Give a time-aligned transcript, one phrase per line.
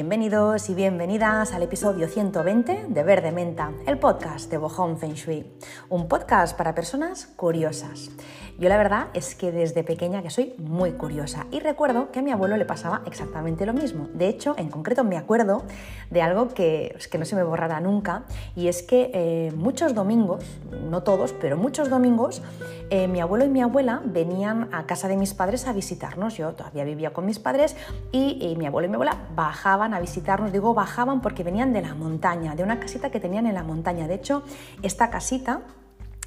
[0.00, 5.44] Bienvenidos y bienvenidas al episodio 120 de Verde Menta, el podcast de Bohong Feng Shui,
[5.90, 8.08] un podcast para personas curiosas.
[8.60, 12.22] Yo la verdad es que desde pequeña que soy muy curiosa y recuerdo que a
[12.22, 14.10] mi abuelo le pasaba exactamente lo mismo.
[14.12, 15.62] De hecho, en concreto me acuerdo
[16.10, 18.24] de algo que, que no se me borrará nunca
[18.54, 20.44] y es que eh, muchos domingos,
[20.90, 22.42] no todos, pero muchos domingos,
[22.90, 26.36] eh, mi abuelo y mi abuela venían a casa de mis padres a visitarnos.
[26.36, 27.76] Yo todavía vivía con mis padres
[28.12, 30.52] y, y mi abuelo y mi abuela bajaban a visitarnos.
[30.52, 34.06] Digo bajaban porque venían de la montaña, de una casita que tenían en la montaña.
[34.06, 34.42] De hecho,
[34.82, 35.62] esta casita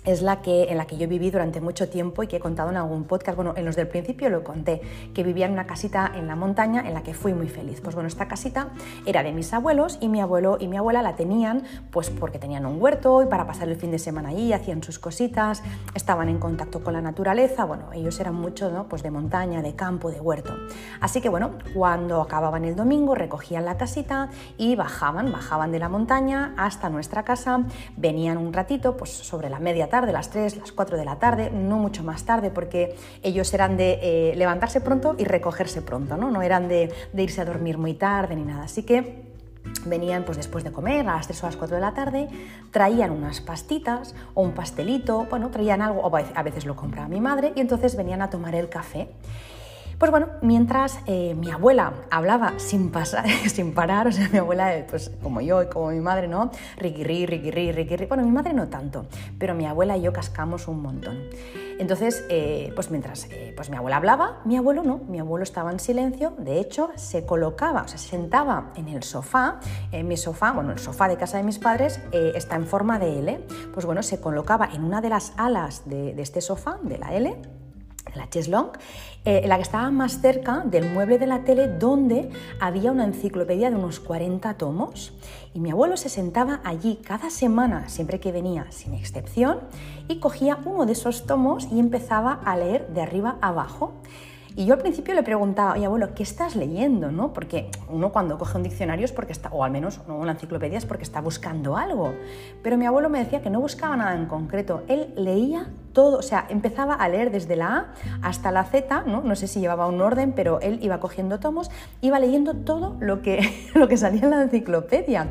[0.05, 2.69] es la que, en la que yo viví durante mucho tiempo y que he contado
[2.69, 4.81] en algún podcast, bueno, en los del principio lo conté,
[5.13, 7.81] que vivía en una casita en la montaña en la que fui muy feliz.
[7.81, 8.69] Pues bueno, esta casita
[9.05, 12.65] era de mis abuelos y mi abuelo y mi abuela la tenían pues porque tenían
[12.65, 15.63] un huerto y para pasar el fin de semana allí, hacían sus cositas,
[15.95, 20.11] estaban en contacto con la naturaleza, bueno, ellos eran mucho pues de montaña, de campo,
[20.11, 20.53] de huerto.
[20.99, 25.89] Así que bueno, cuando acababan el domingo recogían la casita y bajaban, bajaban de la
[25.89, 27.63] montaña hasta nuestra casa,
[27.97, 31.51] venían un ratito, pues sobre la media tarde, las 3, las 4 de la tarde,
[31.51, 36.31] no mucho más tarde, porque ellos eran de eh, levantarse pronto y recogerse pronto, ¿no?
[36.31, 38.63] No eran de, irse a dormir muy tarde ni nada.
[38.63, 39.21] Así que
[39.85, 42.27] venían pues después de comer a las 3 o las 4 de la tarde,
[42.71, 47.53] traían unas pastitas o un pastelito, bueno, traían algo, a veces lo compraba mi madre,
[47.55, 49.09] y entonces venían a tomar el café.
[50.03, 54.75] Pues bueno, mientras eh, mi abuela hablaba sin, pasar, sin parar, o sea, mi abuela,
[54.75, 56.51] eh, pues como yo y como mi madre, ¿no?
[56.75, 58.05] Riquirri, riquirri, riquirri.
[58.07, 59.05] Bueno, mi madre no tanto,
[59.39, 61.19] pero mi abuela y yo cascamos un montón.
[61.79, 65.79] Entonces, eh, pues mientras pues mi abuela hablaba, mi abuelo no, mi abuelo estaba en
[65.79, 69.61] silencio, de hecho se colocaba, o sea, se sentaba en el sofá,
[69.93, 73.19] en mi sofá, bueno, el sofá de casa de mis padres está en forma de
[73.19, 76.97] L, pues bueno, se colocaba en una de las alas de, de este sofá, de
[76.97, 77.37] la L,
[78.15, 78.69] la cheslong,
[79.25, 83.69] eh, la que estaba más cerca del mueble de la tele donde había una enciclopedia
[83.69, 85.13] de unos 40 tomos.
[85.53, 89.59] Y mi abuelo se sentaba allí cada semana, siempre que venía, sin excepción,
[90.07, 93.93] y cogía uno de esos tomos y empezaba a leer de arriba abajo.
[94.55, 97.11] Y yo al principio le preguntaba, oye abuelo, ¿qué estás leyendo?
[97.11, 97.33] ¿no?
[97.33, 100.85] Porque uno cuando coge un diccionario es porque está, o al menos una enciclopedia es
[100.85, 102.13] porque está buscando algo.
[102.61, 106.21] Pero mi abuelo me decía que no buscaba nada en concreto, él leía todo, o
[106.21, 109.21] sea, empezaba a leer desde la A hasta la Z, ¿no?
[109.21, 111.71] no sé si llevaba un orden, pero él iba cogiendo tomos,
[112.01, 115.29] iba leyendo todo lo que, lo que salía en la enciclopedia.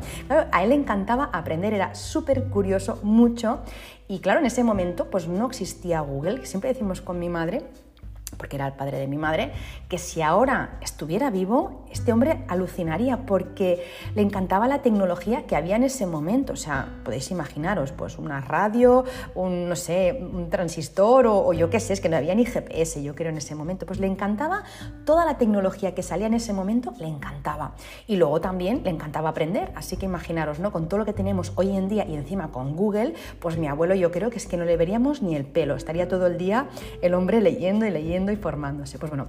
[0.51, 3.59] a él le encantaba aprender, era súper curioso, mucho,
[4.07, 7.63] y claro, en ese momento pues no existía Google, siempre decimos con mi madre,
[8.37, 9.51] porque era el padre de mi madre,
[9.89, 13.83] que si ahora estuviera vivo, este hombre alucinaría porque
[14.15, 16.53] le encantaba la tecnología que había en ese momento.
[16.53, 19.05] O sea, podéis imaginaros, pues una radio,
[19.35, 23.01] un, no sé, un transistor o, yo qué sé, es que no había ni GPS,
[23.03, 23.85] yo creo, en ese momento.
[23.85, 24.63] Pues le encantaba
[25.05, 27.75] toda la tecnología que salía en ese momento, le encantaba.
[28.07, 30.71] Y luego también le encantaba aprender, así que imaginaros, ¿no?
[30.71, 33.95] Con todo lo que tenemos hoy en día y encima con Google, pues mi abuelo
[33.95, 36.67] yo creo que es que no le veríamos ni el pelo, estaría todo el día
[37.01, 38.99] el hombre leyendo y leyendo formándose.
[38.99, 39.27] Pues bueno,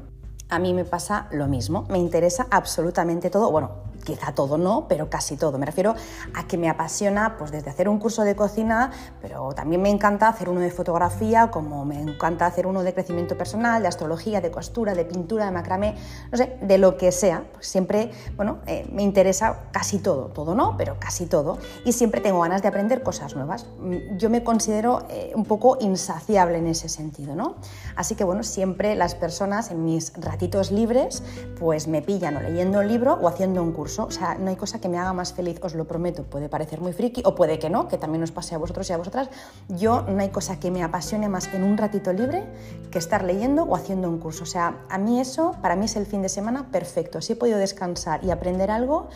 [0.48, 5.10] a mí me pasa lo mismo, me interesa absolutamente todo, bueno, quizá todo no, pero
[5.10, 5.58] casi todo.
[5.58, 5.94] Me refiero
[6.34, 10.28] a que me apasiona pues desde hacer un curso de cocina, pero también me encanta
[10.28, 14.50] hacer uno de fotografía, como me encanta hacer uno de crecimiento personal, de astrología, de
[14.50, 15.96] costura, de pintura, de macramé,
[16.30, 17.44] no sé, de lo que sea.
[17.52, 21.58] Pues siempre, bueno, eh, me interesa casi todo, todo no, pero casi todo.
[21.84, 23.66] Y siempre tengo ganas de aprender cosas nuevas.
[23.78, 27.56] Mm, yo me considero eh, un poco insaciable en ese sentido, ¿no?
[27.96, 31.22] Así que bueno, siempre las personas en mis ratitos libres,
[31.58, 34.56] pues me pillan o leyendo un libro o haciendo un curso o sea, no hay
[34.56, 36.24] cosa que me haga más feliz, os lo prometo.
[36.24, 38.92] Puede parecer muy friki o puede que no, que también os pase a vosotros y
[38.92, 39.28] a vosotras.
[39.68, 42.44] Yo no hay cosa que me apasione más en un ratito libre
[42.90, 44.42] que estar leyendo o haciendo un curso.
[44.42, 47.20] O sea, a mí eso, para mí es el fin de semana perfecto.
[47.20, 49.08] Si he podido descansar y aprender algo,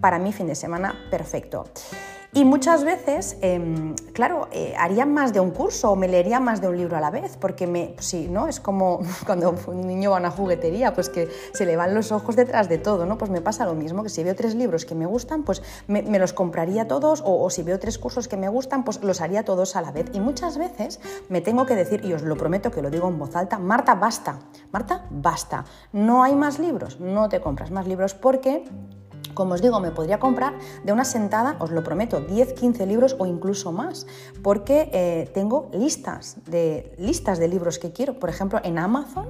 [0.00, 1.64] para mí fin de semana perfecto.
[2.36, 6.60] Y muchas veces, em, claro, eh, haría más de un curso o me leería más
[6.60, 8.46] de un libro a la vez, porque me, pues sí, ¿no?
[8.46, 12.12] Es como cuando un niño va a una juguetería, pues que se le van los
[12.12, 13.16] ojos detrás de todo, ¿no?
[13.16, 16.02] Pues me pasa lo mismo, que si veo tres libros que me gustan, pues me,
[16.18, 19.42] los compraría todos, o, o, si veo tres cursos que me gustan, pues los haría
[19.42, 20.10] todos a la vez.
[20.12, 21.00] Y muchas veces
[21.30, 23.94] me tengo que decir, y os lo prometo que lo digo en voz alta, Marta,
[23.94, 24.40] basta,
[24.72, 28.66] Marta, basta, no hay más libros, no te compras más libros porque
[29.36, 33.14] como os digo, me podría comprar de una sentada, os lo prometo, 10, 15 libros
[33.20, 34.06] o incluso más,
[34.42, 38.18] porque eh, tengo listas de, listas de libros que quiero.
[38.18, 39.28] Por ejemplo, en Amazon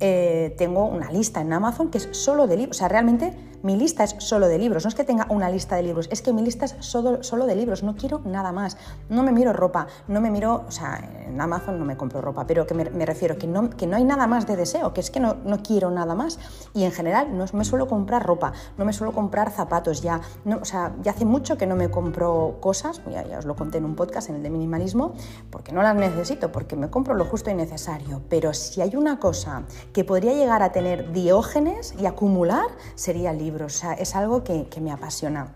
[0.00, 3.76] eh, tengo una lista en Amazon que es solo de libros, o sea, realmente Mi
[3.76, 6.32] lista es solo de libros, no es que tenga una lista de libros, es que
[6.32, 8.76] mi lista es solo, solo de libros, no quiero nada más.
[9.08, 12.46] No me miro ropa, no me miro, o sea, en Amazon no me compro ropa,
[12.46, 15.10] pero que me, refiero que no, que no hay nada más de deseo, que es
[15.10, 16.38] que no, no quiero nada más.
[16.74, 20.20] Y en general no me suelo comprar ropa, no me suelo comprar zapatos ya,
[20.60, 23.78] o sea, ya hace mucho que no me compro cosas, ya, ya os lo conté
[23.78, 25.14] en un podcast, en el de minimalismo,
[25.50, 28.22] porque no las necesito, porque me compro lo justo y necesario.
[28.28, 33.55] Pero si hay una cosa que podría llegar a tener diógenes y acumular, sería libros.
[33.64, 35.54] O sea, es algo que, me apasiona.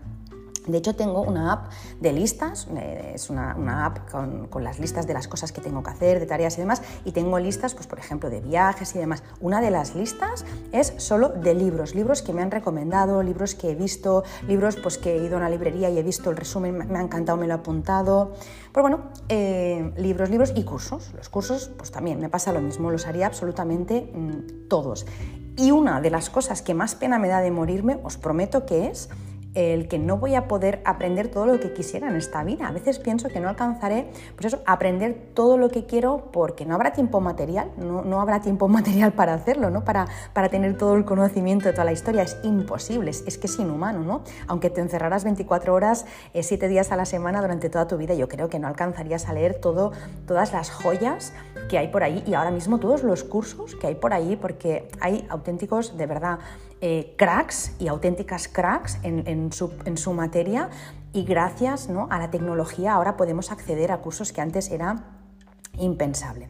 [0.67, 2.67] De hecho, tengo una app de listas,
[3.15, 6.55] es una, app con, las listas de las cosas que tengo que hacer, de tareas
[6.57, 9.23] y demás, y tengo listas, pues por ejemplo, de viajes y demás.
[9.39, 13.71] Una de las listas es solo de libros, libros que me han recomendado, libros que
[13.71, 16.77] he visto, libros pues que he ido a una librería y he visto el resumen,
[16.77, 18.33] me ha encantado, me lo he apuntado.
[18.71, 21.11] Pues bueno, eh, libros, libros y cursos.
[21.15, 25.05] Los cursos, pues también me pasa lo mismo, los haría absolutamente mm, todos.
[25.61, 28.87] Y una de las cosas que más pena me da de morirme, os prometo que
[28.87, 29.09] es
[29.53, 32.67] el que no voy a poder aprender todo lo que quisiera en esta vida.
[32.67, 36.75] A veces pienso que no alcanzaré, pues eso, aprender todo lo que quiero porque no
[36.75, 39.83] habrá tiempo material, no, habrá tiempo material para hacerlo, ¿no?
[39.83, 42.23] Para, para tener todo el conocimiento de toda la historia.
[42.23, 44.21] Es imposible, es, que es inhumano, ¿no?
[44.47, 48.13] Aunque te encerraras 24 horas, 7 eh, días a la semana durante toda tu vida,
[48.13, 49.91] yo creo que no alcanzarías a leer todo,
[50.27, 51.33] todas las joyas
[51.69, 54.87] que hay por ahí y ahora mismo todos los cursos que hay por ahí, porque
[54.99, 56.39] hay auténticos, de verdad,
[56.81, 60.69] eh, cracks y auténticas cracks en, su, materia
[61.13, 62.07] y gracias ¿no?
[62.09, 65.03] a la tecnología ahora podemos acceder a cursos que antes era
[65.77, 66.49] impensable.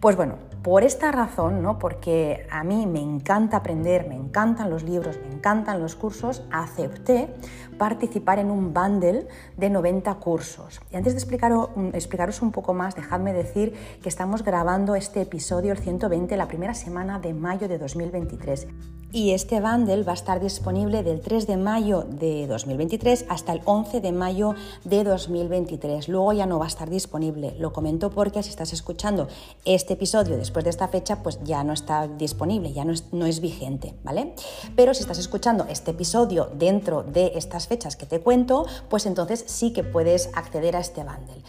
[0.00, 1.78] Pues bueno, por esta razón, ¿no?
[1.78, 7.34] porque a mí me encanta aprender, me encantan los libros, me encantan los cursos, acepté
[7.80, 10.82] participar en un bundle de 90 cursos.
[10.92, 13.72] Y antes de explicaros, explicaros un poco más, dejadme decir
[14.02, 18.66] que estamos grabando este episodio, el 120, la primera semana de mayo de 2023.
[19.12, 23.60] Y este bundle va a estar disponible del 3 de mayo de 2023 hasta el
[23.64, 24.54] 11 de mayo
[24.84, 26.08] de 2023.
[26.08, 27.56] Luego ya no va a estar disponible.
[27.58, 29.26] Lo comento porque si estás escuchando
[29.64, 33.26] este episodio después de esta fecha, pues ya no está disponible, ya no es, no
[33.26, 34.34] es vigente, ¿vale?
[34.76, 39.44] Pero si estás escuchando este episodio dentro de estas fechas que te cuento, pues entonces
[39.46, 41.40] sí que puedes acceder a este bundle.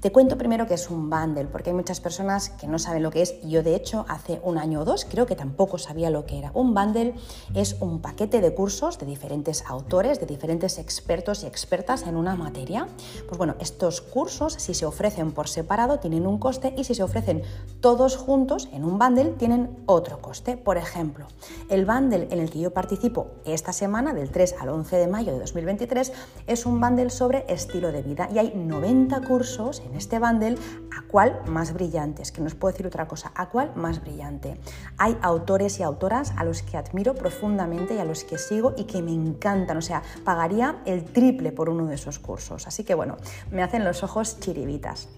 [0.00, 3.10] Te cuento primero que es un bundle, porque hay muchas personas que no saben lo
[3.10, 3.40] que es.
[3.40, 6.50] Yo, de hecho, hace un año o dos creo que tampoco sabía lo que era.
[6.52, 7.14] Un bundle
[7.54, 12.36] es un paquete de cursos de diferentes autores, de diferentes expertos y expertas en una
[12.36, 12.88] materia.
[13.26, 17.02] Pues bueno, estos cursos, si se ofrecen por separado, tienen un coste y si se
[17.02, 17.42] ofrecen
[17.80, 20.58] todos juntos en un bundle, tienen otro coste.
[20.58, 21.26] Por ejemplo,
[21.70, 25.32] el bundle en el que yo participo esta semana, del 3 al 11 de mayo
[25.32, 26.12] de 2023,
[26.46, 30.56] es un bundle sobre estilo de vida y hay 90 cursos en este bundle
[30.96, 32.22] a cuál más brillante.
[32.22, 34.58] Es que no os puedo decir otra cosa, a cuál más brillante.
[34.98, 38.84] Hay autores y autoras a los que admiro profundamente y a los que sigo y
[38.84, 39.76] que me encantan.
[39.76, 42.66] O sea, pagaría el triple por uno de esos cursos.
[42.66, 43.16] Así que bueno,
[43.50, 45.08] me hacen los ojos chiribitas.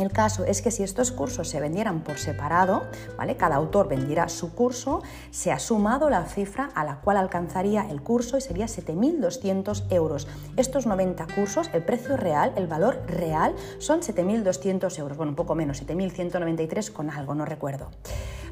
[0.00, 2.84] El caso es que si estos cursos se vendieran por separado,
[3.18, 3.36] ¿vale?
[3.36, 8.00] cada autor vendiera su curso, se ha sumado la cifra a la cual alcanzaría el
[8.00, 10.26] curso y sería 7.200 euros.
[10.56, 15.54] Estos 90 cursos, el precio real, el valor real, son 7.200 euros, bueno, un poco
[15.54, 17.90] menos, 7.193 con algo, no recuerdo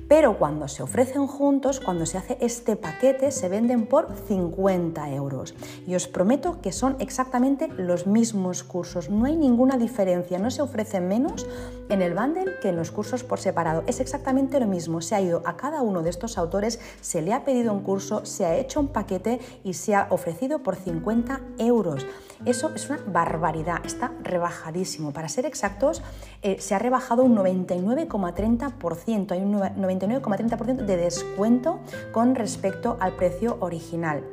[0.09, 5.55] pero cuando se ofrecen juntos, cuando se hace este paquete, se venden por 50 euros.
[5.87, 10.63] Y os prometo que son exactamente los mismos cursos, no hay ninguna diferencia, no se
[10.63, 11.47] ofrece menos
[11.91, 13.83] en el bundle que en los cursos por separado.
[13.87, 17.35] Es exactamente lo mismo, se ha ido a cada uno de estos autores, se le
[17.35, 21.41] ha pedido un curso, se ha hecho un paquete y se ha ofrecido por 50
[21.59, 22.07] euros.
[22.47, 25.13] Eso es una barbaridad, está rebajadísimo.
[25.13, 26.03] Para ser exactos,
[26.43, 29.61] eh, se ha rebajado un 99,30%, hay un
[29.99, 31.81] 99,30% de descuento
[32.13, 34.25] con respecto al precio original.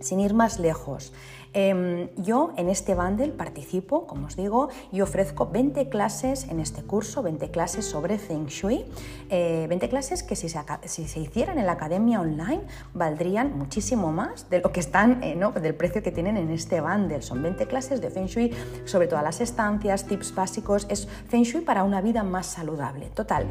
[0.00, 1.12] Sin ir más lejos,
[1.54, 6.82] Em, yo en este bundle participo, como os digo, y ofrezco 20 clases en este
[6.82, 8.84] curso, 20 clases sobre Feng Shui,
[9.30, 14.60] 20 eh, clases que si se, hicieran en la academia online valdrían muchísimo más de
[14.60, 17.22] lo que están, eh, del precio que tienen en este bundle.
[17.22, 18.52] Son 20 clases de Feng Shui
[18.84, 23.10] sobre todas las estancias, tips básicos, es Feng Shui para una vida más saludable.
[23.14, 23.46] Total,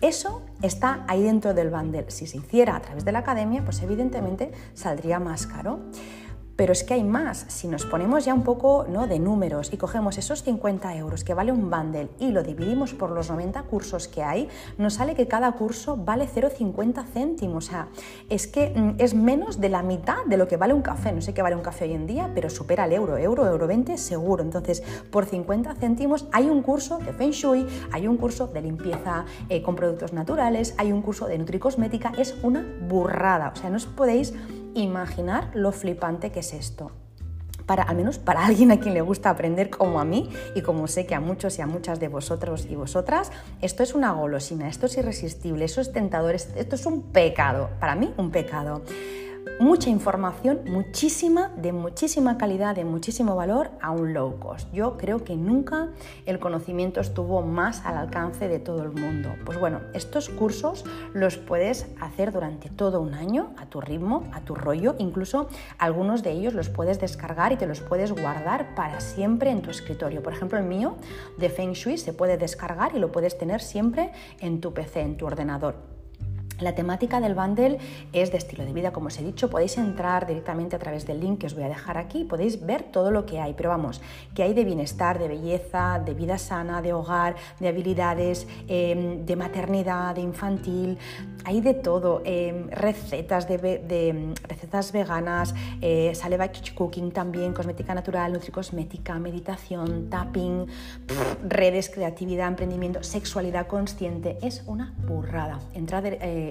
[0.00, 2.10] eso está ahí dentro del bundle.
[2.10, 5.80] Si se hiciera a través de la academia, pues evidentemente saldría más caro.
[6.58, 7.46] Pero es que hay más.
[7.46, 9.06] Si nos ponemos ya un poco ¿no?
[9.06, 13.12] de números y cogemos esos 50 euros que vale un bundle y lo dividimos por
[13.12, 17.68] los 90 cursos que hay, nos sale que cada curso vale 0,50 céntimos.
[17.68, 17.88] O sea,
[18.28, 21.12] es que mm, es menos de la mitad de lo que vale un café.
[21.12, 23.68] No sé qué vale un café hoy en día, pero supera el euro, euro, euro
[23.68, 24.42] 20 seguro.
[24.42, 29.26] Entonces, por 50 céntimos hay un curso de Feng Shui, hay un curso de limpieza
[29.48, 32.12] eh, con productos naturales, hay un curso de nutricosmética.
[32.18, 33.52] Es una burrada.
[33.54, 34.34] O sea, no os podéis
[34.82, 36.92] imaginar lo flipante que es esto.
[37.66, 40.88] Para, al menos para alguien a quien le gusta aprender como a mí y como
[40.88, 43.30] sé que a muchos y a muchas de vosotros y vosotras,
[43.60, 47.94] esto es una golosina, esto es irresistible, eso es tentador, esto es un pecado, para
[47.94, 48.82] mí un pecado
[49.60, 54.72] mucha información, muchísima, de muchísima calidad, de muchísimo valor a un low cost.
[54.72, 55.88] Yo creo que nunca
[56.26, 59.34] el conocimiento estuvo más al alcance de todo el mundo.
[59.44, 64.42] Pues bueno, estos cursos los puedes hacer durante todo un año, a tu ritmo, a
[64.42, 69.00] tu rollo, incluso algunos de ellos los puedes descargar y te los puedes guardar para
[69.00, 70.22] siempre en tu escritorio.
[70.22, 70.96] Por ejemplo, el mío
[71.36, 75.16] de Feng Shui se puede descargar y lo puedes tener siempre en tu PC, en
[75.16, 75.97] tu ordenador.
[76.60, 77.78] La temática del bundle
[78.12, 81.20] es de estilo de vida, como os he dicho, podéis entrar directamente a través del
[81.20, 84.00] link que os voy a dejar aquí, podéis ver todo lo que hay, pero vamos,
[84.34, 89.36] que hay de bienestar, de belleza, de vida sana, de hogar, de habilidades, em, de
[89.36, 90.98] maternidad, de infantil,
[91.44, 98.32] hay de todo, em, recetas de, recetas veganas, eh, sale by cooking también, cosmética natural,
[98.32, 100.66] nutricosmética, meditación, tapping,
[101.46, 105.60] redes, creatividad, emprendimiento, sexualidad consciente, es una burrada.
[105.74, 106.04] Entrad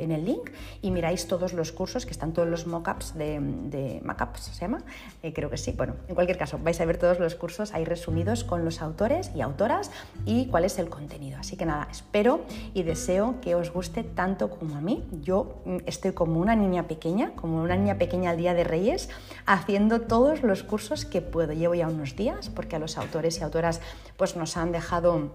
[0.04, 0.52] en el link
[0.82, 4.80] y miráis todos los cursos, que están todos los mockups de, de mockups, ¿se llama?
[5.24, 5.74] Eh, creo que sí.
[5.76, 9.32] Bueno, en cualquier caso, vais a ver todos los cursos ahí resumidos con los autores
[9.36, 9.92] y autoras
[10.26, 11.38] y cuál es el contenido.
[11.40, 12.42] Así que nada, espero
[12.74, 15.04] y deseo que os guste tanto como a mí.
[15.22, 19.10] Yo mm, estoy como una niña pequeña, como una niña pequeña al Día de Reyes,
[19.46, 21.54] haciendo todos los cursos que puedo.
[21.54, 23.82] Llevo ya unos días porque a los autores y autoras
[24.18, 25.32] pues nos han dejado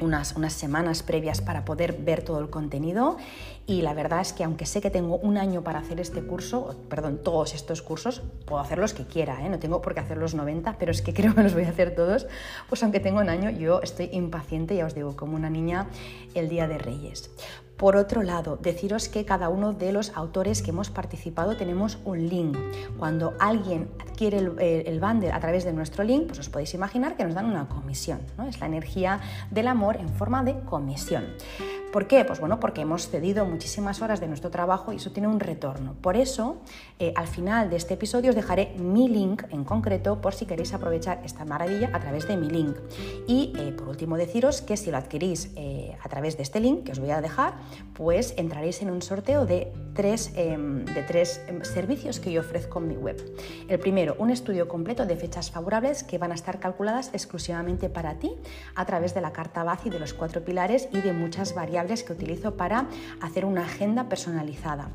[0.00, 3.16] unas, unas, semanas previas para poder ver todo el contenido
[3.66, 6.76] y la verdad es que aunque sé que tengo un año para hacer este curso,
[6.88, 9.48] perdón, todos estos cursos, puedo hacer los que quiera, ¿eh?
[9.48, 11.70] no tengo por qué hacer los 90, pero es que creo que los voy a
[11.70, 12.26] hacer todos,
[12.68, 15.88] pues aunque tengo un año, yo estoy impaciente, ya os digo, como una niña
[16.34, 17.30] el Día de Reyes.
[17.78, 22.28] Por otro lado, deciros que cada uno de los autores que hemos participado tenemos un
[22.28, 22.58] link.
[22.98, 27.22] Cuando alguien adquiere el, bundle a través de nuestro link, pues os podéis imaginar que
[27.22, 28.18] nos dan una comisión.
[28.36, 28.48] ¿no?
[28.48, 29.20] Es la energía
[29.52, 31.24] del amor en forma de comisión.
[31.92, 32.22] ¿Por qué?
[32.26, 35.94] Pues bueno, porque hemos cedido muchísimas horas de nuestro trabajo y eso tiene un retorno.
[36.02, 36.58] Por eso,
[36.98, 40.74] eh, al final de este episodio os dejaré mi link en concreto por si queréis
[40.74, 42.76] aprovechar esta maravilla a través de mi link.
[43.26, 46.84] Y eh, por último deciros que si lo adquirís eh, a través de este link
[46.84, 47.54] que os voy a dejar,
[47.94, 52.80] pues entraréis en un sorteo de tres, em, de tres em, servicios que yo ofrezco
[52.80, 53.16] en mi web.
[53.66, 58.18] El primero, un estudio completo de fechas favorables que van a estar calculadas exclusivamente para
[58.18, 58.34] ti
[58.74, 62.12] a través de la carta BACI de los cuatro pilares y de muchas variables que
[62.12, 62.86] utilizo para
[63.20, 64.90] hacer una agenda personalizada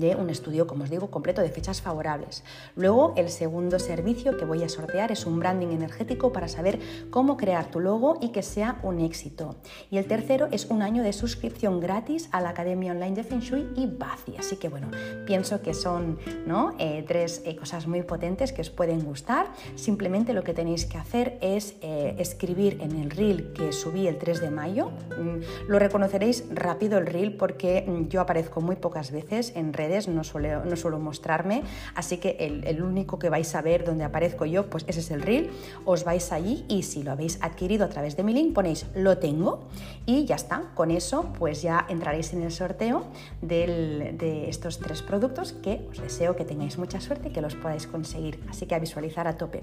[0.00, 2.42] de un estudio, como os digo, completo de fechas favorables.
[2.74, 6.78] Luego, el segundo servicio que voy a sortear es un branding energético para saber
[7.10, 9.56] cómo crear tu logo y que sea un éxito.
[9.90, 13.40] Y el tercero es un año de suscripción gratis a la Academia Online de Feng
[13.40, 14.36] Shui y Bazi.
[14.38, 14.88] Así que bueno,
[15.26, 16.74] pienso que son ¿no?
[16.78, 19.46] Eh, tres eh, cosas muy potentes que os pueden gustar.
[19.74, 24.18] Simplemente lo que tenéis que hacer es eh, escribir en el reel que subí el
[24.18, 24.90] 3 de mayo.
[25.18, 29.89] Mm, lo reconoceréis rápido el reel porque mm, yo aparezco muy pocas veces en redes,
[30.08, 31.62] no suelo, no suelo mostrarme,
[31.94, 35.22] así que el, único que vais a ver donde aparezco yo, pues ese es el
[35.22, 35.50] reel,
[35.84, 39.18] os vais allí y si lo habéis adquirido a través de mi link ponéis lo
[39.18, 39.68] tengo
[40.06, 43.04] y ya está, con eso pues ya entraréis en el sorteo
[43.42, 47.86] de estos tres productos que os deseo que tengáis mucha suerte y que los podáis
[47.86, 49.62] conseguir, así que a visualizar a tope.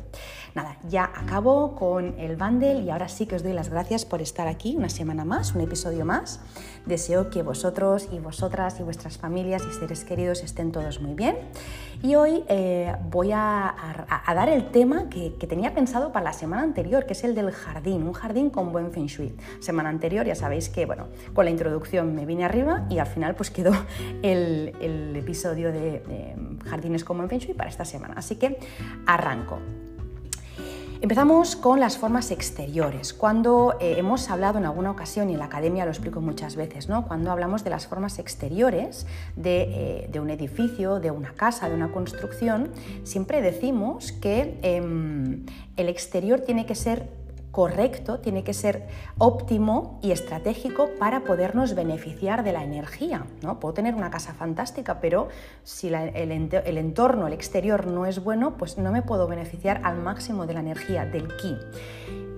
[0.55, 4.21] Nada, ya acabo con el bundle y ahora sí que os doy las gracias por
[4.21, 6.39] estar aquí una semana más, un episodio más.
[6.85, 11.35] Deseo que vosotros y vosotras y vuestras familias y seres queridos estén todos muy bien.
[12.01, 13.75] Y hoy eh, voy a,
[14.27, 18.03] dar el tema que, tenía pensado para la semana anterior, que es el del jardín,
[18.03, 19.35] un jardín con buen feng shui.
[19.59, 23.35] Semana anterior ya sabéis que, bueno, con la introducción me vine arriba y al final
[23.35, 23.71] pues quedó
[24.21, 26.35] el, episodio de, de
[26.65, 28.13] jardines con buen feng shui para esta semana.
[28.17, 28.59] Así que
[29.05, 29.59] arranco.
[30.99, 33.13] Empezamos con las formas exteriores.
[33.13, 36.89] Cuando eh, hemos hablado en alguna ocasión, y en la academia lo explico muchas veces,
[36.89, 37.07] ¿no?
[37.07, 41.91] cuando hablamos de las formas exteriores de, eh, un edificio, de una casa, de una
[41.91, 42.71] construcción,
[43.03, 47.07] siempre decimos que em, el exterior tiene que ser
[47.57, 48.85] correcto, tiene que ser
[49.17, 53.25] óptimo y estratégico para podernos beneficiar de la energía.
[53.41, 53.59] ¿no?
[53.59, 55.29] Puedo tener una casa fantástica, pero
[55.63, 60.45] si el, entorno, el exterior no es bueno, pues no me puedo beneficiar al máximo
[60.45, 61.57] de la energía, del ki.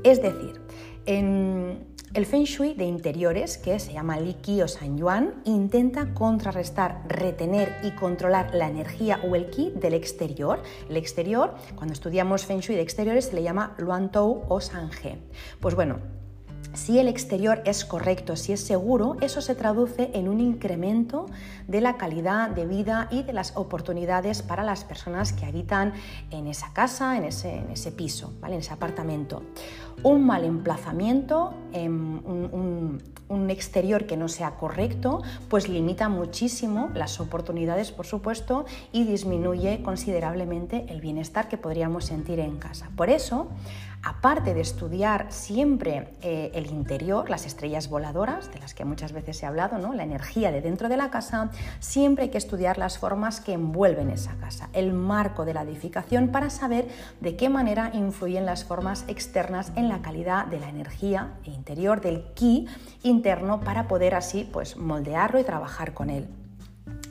[0.06, 0.62] Es decir,
[1.06, 6.14] en, el Feng Shui de interiores, que se llama Li Qi o San Yuan, intenta
[6.14, 10.64] contrarrestar, retener y controlar la energía o el Qi del exterior.
[10.90, 14.90] El exterior, cuando estudiamos Feng Shui de exteriores, se le llama Luan Tou o San
[15.04, 15.20] He.
[15.60, 16.00] Pues bueno,
[16.80, 21.26] si el exterior es correcto, si es seguro, eso se traduce en un incremento
[21.68, 25.94] de la calidad de vida y de las oportunidades para las personas que habitan
[26.32, 29.44] en esa casa, en ese, piso, en ese apartamento.
[30.04, 32.22] Un mal emplazamiento, em,
[33.30, 39.84] un exterior que no sea correcto, pues limita muchísimo las oportunidades, por supuesto, y disminuye
[39.84, 42.90] considerablemente el bienestar que podríamos sentir en casa.
[42.96, 43.50] Por eso,
[44.04, 49.42] aparte de estudiar siempre eh, el interior, las estrellas voladoras, de las que muchas veces
[49.44, 49.94] he hablado, ¿no?
[49.94, 54.10] la energía de dentro de la casa, siempre hay que estudiar las formas que envuelven
[54.10, 56.88] esa casa, el marco de la edificación para saber
[57.20, 62.24] de qué manera influyen las formas externas en la calidad de la energía interior, del
[62.34, 62.68] ki
[63.04, 66.28] interno, para poder así pues, moldearlo y trabajar con él.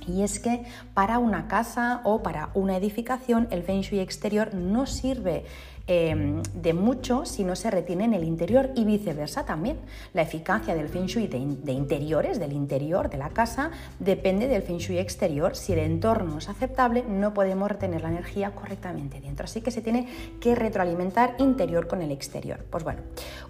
[0.07, 0.64] Y es que
[0.95, 5.45] para una casa o para una edificación el feng exterior no sirve
[5.90, 9.78] Em, de mucho si no se retiene en el interior y viceversa también.
[10.12, 14.76] La eficacia del feng shui de, interiores, del interior de la casa, depende del feng
[14.76, 15.57] shui exterior.
[15.57, 19.45] Si el entorno es aceptable, no podemos retener la energía correctamente dentro.
[19.45, 20.07] Así que se tiene
[20.42, 22.66] que retroalimentar interior con el exterior.
[22.68, 23.00] Pues bueno,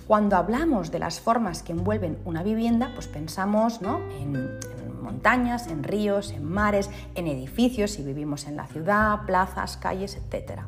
[0.06, 3.98] cuando hablamos de las formas que envuelven una vivienda, pues pensamos ¿no?
[4.20, 9.76] en, en montañas, en ríos, en mares, en edificios, si vivimos en la ciudad, plazas,
[9.76, 10.60] calles, etc.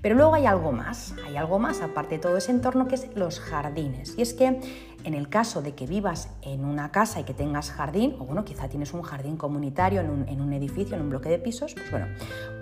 [0.00, 3.08] Pero luego hay algo más, hay algo más aparte de todo ese entorno que es
[3.16, 4.14] los jardines.
[4.16, 4.60] Y es que
[5.04, 8.44] en el caso de que vivas en una casa y que tengas jardín, o bueno,
[8.44, 12.06] quizá tienes un jardín comunitario en un, edificio, en un bloque de pisos, pues bueno,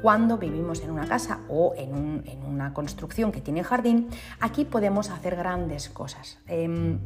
[0.03, 4.09] cuando vivimos en una casa o en, una construcción que tiene jardín,
[4.41, 6.39] aquí podemos hacer grandes cosas.
[6.47, 6.99] Em,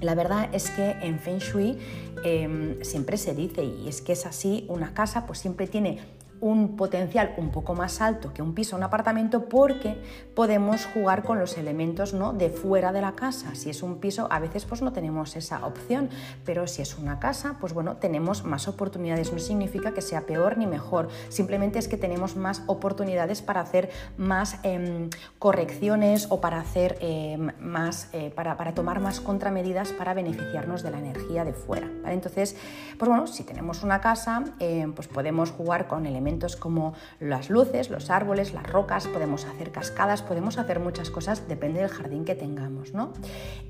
[0.00, 1.78] la verdad es que en Feng Shui
[2.22, 6.00] em, siempre se dice, y es que es así, una casa pues siempre tiene
[6.40, 9.96] un potencial un poco más alto que un piso un apartamento porque
[10.34, 12.32] podemos jugar con los elementos ¿no?
[12.32, 13.54] de fuera de la casa.
[13.54, 16.10] Si es un piso, a veces pues no tenemos esa opción,
[16.44, 19.32] pero si es una casa, pues bueno, tenemos más oportunidades.
[19.32, 23.90] No significa que sea peor ni mejor, simplemente es que tenemos más oportunidades para hacer
[24.18, 30.12] más em, correcciones o para hacer em, más, eh, para, para, tomar más contramedidas para
[30.12, 31.90] beneficiarnos de la energía de fuera.
[32.06, 32.56] Entonces,
[32.98, 36.25] pues bueno, si tenemos una casa, em, pues podemos jugar con elementos
[36.58, 41.80] como las luces, los árboles, las rocas, podemos hacer cascadas, podemos hacer muchas cosas, depende
[41.80, 42.92] del jardín que tengamos.
[42.92, 43.12] ¿no?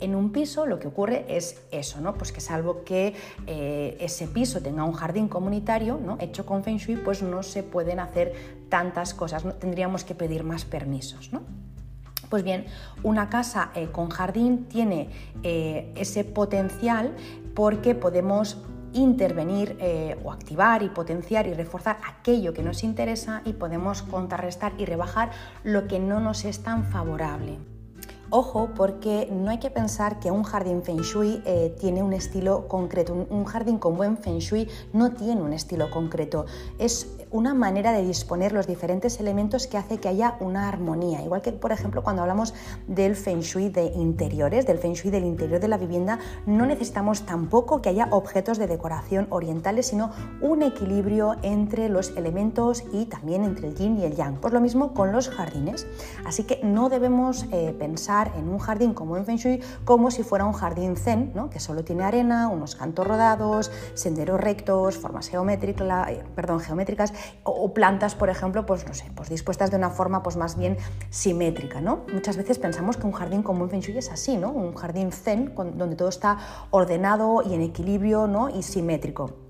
[0.00, 2.14] En un piso lo que ocurre es eso, ¿no?
[2.14, 3.14] pues que salvo que
[3.46, 8.00] eh, ese piso tenga un jardín comunitario hecho con Feng Shui, pues no se pueden
[8.00, 8.32] hacer
[8.68, 11.32] tantas cosas, tendríamos que pedir más permisos.
[11.32, 11.42] ¿no?
[12.28, 12.66] Pues bien,
[13.02, 15.10] una casa eh, con jardín tiene
[15.42, 17.14] eh, ese potencial
[17.54, 18.58] porque podemos
[19.00, 24.72] intervenir eh, o activar y potenciar y reforzar aquello que nos interesa y podemos contrarrestar
[24.78, 25.30] y rebajar
[25.64, 27.58] lo que no nos es tan favorable.
[28.30, 32.66] Ojo, porque no hay que pensar que un jardín feng shui eh, tiene un estilo
[32.66, 33.14] concreto.
[33.30, 36.44] Un, jardín con buen feng shui no tiene un estilo concreto.
[36.78, 41.22] Es una manera de disponer los diferentes elementos que hace que haya una armonía.
[41.22, 42.54] Igual que, por ejemplo, cuando hablamos
[42.86, 47.26] del feng shui de interiores, del feng shui del interior de la vivienda, no necesitamos
[47.26, 53.44] tampoco que haya objetos de decoración orientales, sino un equilibrio entre los elementos y también
[53.44, 54.40] entre el yin y el yang.
[54.40, 55.86] Pues lo mismo con los jardines.
[56.24, 60.22] Así que no debemos eh, pensar en un jardín como en Feng Shui como si
[60.22, 61.50] fuera un jardín zen, ¿no?
[61.50, 67.12] que solo tiene arena, unos cantos rodados, senderos rectos, formas eh, perdón, geométricas
[67.42, 70.76] o, plantas, por ejemplo, pues no sé, pues dispuestas de una forma pues más bien
[71.10, 71.80] simétrica.
[71.80, 72.04] ¿no?
[72.12, 74.50] Muchas veces pensamos que un jardín como en Feng Shui es así, ¿no?
[74.50, 76.38] un jardín zen donde todo está
[76.70, 78.48] ordenado y en equilibrio ¿no?
[78.50, 79.46] y simétrico.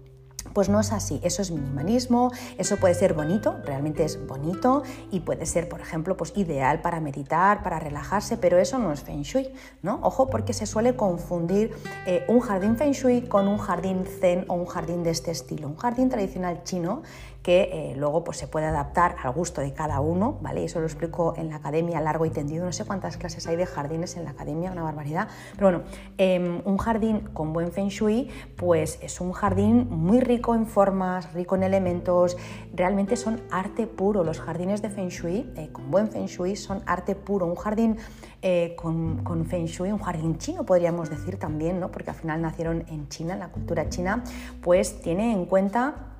[0.57, 5.21] Pues no es así, eso es minimalismo, eso puede ser bonito, realmente es bonito y
[5.21, 9.21] puede ser, por ejemplo, pues ideal para meditar, para relajarse, pero eso no es feng
[9.21, 9.51] shui,
[9.83, 10.01] ¿no?
[10.03, 11.73] Ojo porque se suele confundir
[12.07, 15.69] eh, un jardín feng shui con un jardín zen o un jardín de este estilo.
[15.69, 17.03] Un jardín tradicional chino
[17.47, 20.65] que eh, luego pues, se puede adaptar al gusto de cada uno, ¿vale?
[20.65, 23.67] Eso lo explico en la academia largo y tendido, no sé cuántas clases hay de
[23.67, 25.85] jardines en la academia, una barbaridad, pero bueno,
[26.19, 31.33] em, un jardín con buen feng shui, pues es un jardín muy rico en formas,
[31.35, 32.37] rico en elementos,
[32.75, 36.83] realmente son arte puro, los jardines de feng shui, eh, con buen feng shui, son
[36.85, 37.97] arte puro, un jardín
[38.43, 41.93] eh, con, con, feng shui, un jardín chino podríamos decir también, ¿no?
[41.93, 44.25] porque al final nacieron en China, en la cultura china,
[44.61, 46.16] pues tiene en cuenta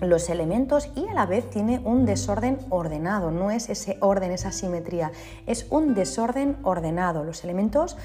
[0.00, 4.52] los elementos y a la vez tiene un desorden ordenado, no es ese orden, esa
[4.52, 5.12] simetría,
[5.46, 7.24] es un desorden ordenado.
[7.24, 7.96] Los elementos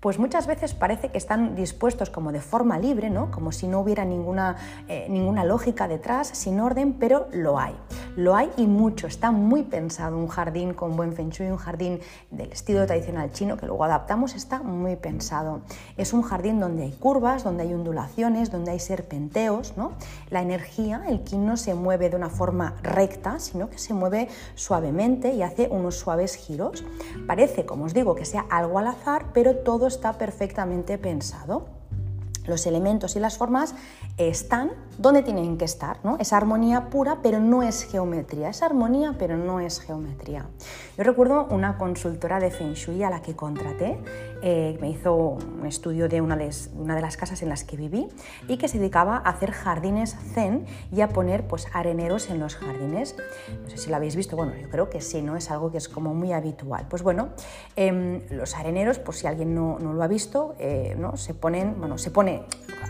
[0.00, 3.30] pues muchas veces parece que están dispuestos como de forma libre, ¿no?
[3.30, 4.56] como si no hubiera ninguna,
[4.88, 7.76] eh, ninguna lógica detrás, sin orden, pero lo hay.
[8.16, 12.00] Lo hay y mucho, está muy pensado un jardín con buen feng shui, un jardín
[12.30, 15.60] del estilo tradicional chino que luego adaptamos, está muy pensado.
[15.98, 19.92] Es un jardín donde hay curvas, donde hay ondulaciones, donde hay serpenteos, ¿no?
[20.30, 24.28] La energía, el qi no se mueve de una forma recta, sino que se mueve
[24.54, 26.84] suavemente y hace unos suaves giros.
[27.26, 31.68] Parece, como os digo, que sea algo al azar, pero todo está perfectamente pensado.
[32.46, 33.74] Los elementos y las formas
[34.16, 36.18] están donde tienen que estar, ¿no?
[36.18, 38.50] Es armonía pura, pero no es geometría.
[38.50, 40.46] Es armonía, pero no es geometría.
[40.98, 43.98] Yo recuerdo una consultora de Feng Shui a la que contraté,
[44.42, 47.78] eh, me hizo un estudio de una de, una de, las casas en las que
[47.78, 48.08] viví
[48.46, 52.56] y que se dedicaba a hacer jardines zen y a poner pues, areneros en los
[52.56, 53.16] jardines.
[53.62, 55.34] No sé si lo habéis visto, bueno, yo creo que sí, ¿no?
[55.36, 56.86] Es algo que es como muy habitual.
[56.90, 57.30] Pues bueno,
[57.74, 61.16] em, los areneros, por si alguien no, no lo ha visto, eh, ¿no?
[61.16, 62.44] se ponen, bueno, se pone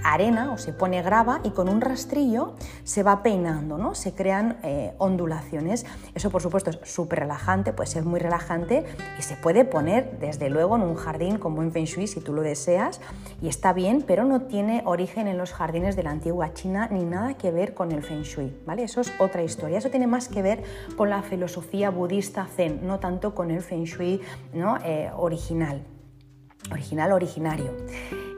[0.04, 1.80] arena o se pone grava y con un
[2.84, 3.94] se va peinando, ¿no?
[3.94, 5.86] se crean eh, ondulaciones.
[6.14, 8.84] Eso por supuesto es súper relajante, puede ser muy relajante
[9.18, 12.32] y se puede poner desde luego en un jardín con buen feng shui si tú
[12.32, 13.00] lo deseas
[13.40, 17.04] y está bien, pero no tiene origen en los jardines de la antigua China ni
[17.04, 18.54] nada que ver con el feng shui.
[18.66, 18.84] ¿vale?
[18.84, 20.62] Eso es otra historia, eso tiene más que ver
[20.96, 24.20] con la filosofía budista zen, no tanto con el feng shui
[24.52, 24.78] ¿no?
[24.84, 25.82] Eh, original,
[26.70, 27.70] original originario.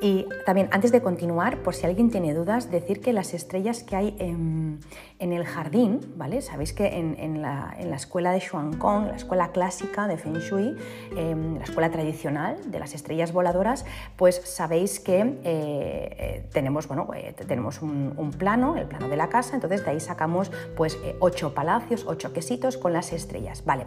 [0.03, 3.95] Y también, antes de continuar, por si alguien tiene dudas, decir que las estrellas que
[3.95, 4.81] hay en,
[5.21, 6.43] el jardín, ¿vale?
[6.43, 8.43] Sabéis que en, la, escuela de
[8.79, 10.77] Kong, la escuela clásica de Feng Shui,
[11.17, 13.85] em, la escuela tradicional de las estrellas voladoras,
[14.17, 19.29] pues sabéis que eh, eh, tenemos, bueno, eh, tenemos un, plano, el plano de la
[19.29, 23.87] casa, entonces de ahí sacamos pues ocho palacios, ocho quesitos con las estrellas, ¿vale?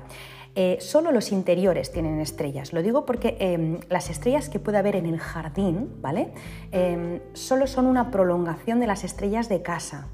[0.80, 2.74] Solo los interiores tienen estrellas.
[2.74, 6.32] Lo digo porque em, las estrellas que puede haber en el jardín, ¿vale?
[6.72, 10.08] Em, solo son una prolongación de las estrellas de casa.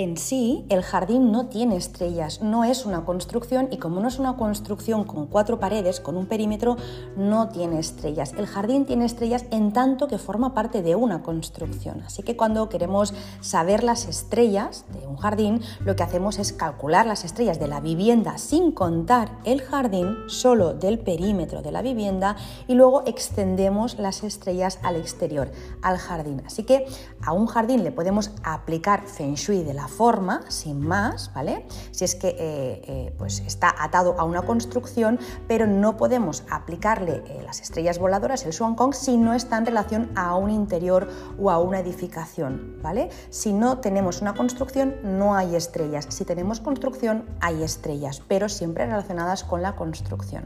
[0.00, 4.18] En sí, el jardín no tiene estrellas, no es una construcción y como no es
[4.18, 6.78] una construcción con cuatro paredes, con un perímetro,
[7.18, 8.32] no tiene estrellas.
[8.38, 12.00] El jardín tiene estrellas en tanto que forma parte de una construcción.
[12.06, 17.04] Así que cuando queremos saber las estrellas de un jardín, lo que hacemos es calcular
[17.04, 22.36] las estrellas de la vivienda sin contar el jardín, solo del perímetro de la vivienda
[22.66, 26.42] y luego extendemos las estrellas al exterior, al jardín.
[26.46, 26.86] Así que
[27.20, 31.66] a un jardín le podemos aplicar feng shui de la forma, sin más, ¿vale?
[31.90, 37.22] Si es que eh, eh, pues está atado a una construcción, pero no podemos aplicarle
[37.26, 41.08] eh, las estrellas voladoras, el Swan Kong, si no está en relación a un interior
[41.38, 43.10] o a una edificación, ¿vale?
[43.30, 46.06] Si no tenemos una construcción, no hay estrellas.
[46.08, 50.44] Si tenemos construcción, hay estrellas, pero siempre relacionadas con la construcción.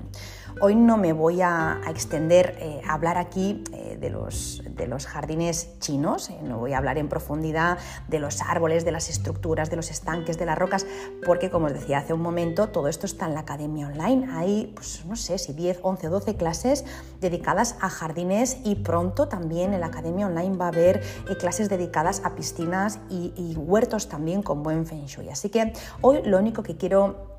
[0.61, 3.65] Hoy no me voy a, extender a hablar aquí
[3.99, 8.85] de, los, de los jardines chinos, no voy a hablar en profundidad de los árboles,
[8.85, 10.87] de las estructuras, de los estanques, de las rocas,
[11.25, 14.29] porque como os decía hace un momento, todo esto está en la academia online.
[14.31, 16.85] Hay, pues no sé si 10, 11 o 12 clases
[17.21, 21.69] dedicadas a jardines y pronto también en la academia online va a haber eh, clases
[21.69, 25.29] dedicadas a piscinas y, y huertos también con buen feng shui.
[25.31, 27.34] Así que hoy lo único que quiero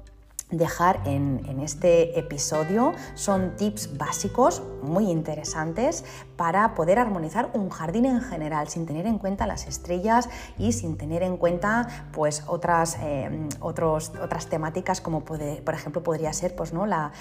[0.58, 6.04] dejar en, este episodio son tips básicos muy interesantes
[6.36, 10.98] para poder armonizar un jardín en general sin tener en cuenta las estrellas y sin
[10.98, 16.74] tener en cuenta pues otras, eh, otras temáticas como puede, por ejemplo podría ser pues,
[16.74, 16.86] ¿no?
[16.86, 17.12] La,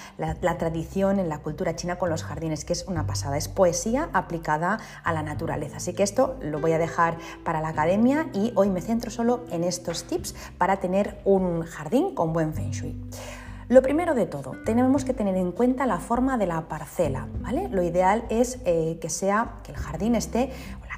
[0.57, 4.79] tradición en la cultura china con los jardines que es una pasada, es poesía aplicada
[5.03, 5.77] a la naturaleza.
[5.77, 9.45] Así que esto lo voy a dejar para la academia y hoy me centro solo
[9.51, 12.95] en estos tips para tener un jardín con buen feng shui.
[13.67, 17.67] Lo primero de todo, tenemos que tener en cuenta la forma de la parcela, ¿vale?
[17.69, 20.51] Lo ideal es eh, que sea que el jardín esté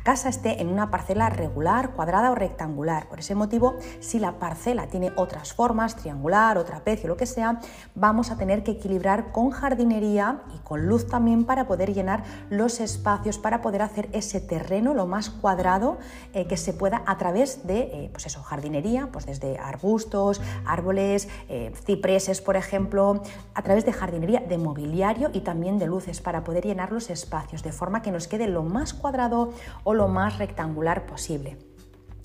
[0.08, 3.10] casa esté en una parcela regular, cuadrada o rectangular.
[3.10, 7.60] Por ese motivo, si la parcela tiene otras formas, triangular o trapecio, lo que sea,
[7.94, 12.80] vamos a tener que equilibrar con jardinería y con luz también para poder llenar los
[12.80, 15.98] espacios, para poder hacer ese terreno lo más cuadrado
[16.34, 21.28] eh, que se pueda a través de, eh, pues eso, jardinería, pues desde arbustos, árboles,
[21.50, 26.46] eh, cipreses, por ejemplo, a través de jardinería, de mobiliario y también de luces para
[26.46, 29.52] poder llenar los espacios de forma que nos quede lo más cuadrado
[29.84, 31.58] o lo más rectangular posible.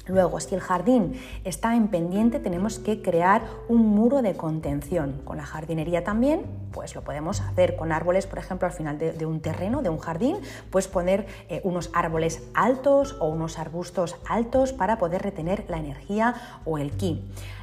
[0.07, 5.21] Luego, si el jardín está en pendiente, tenemos que crear un muro de contención.
[5.25, 9.27] Con la jardinería también, pues lo podemos hacer con árboles, por ejemplo, al final de,
[9.27, 10.39] un terreno, de un jardín,
[10.71, 16.35] pues poner eh, unos árboles altos o unos arbustos altos para poder retener la energía
[16.65, 17.23] o el ki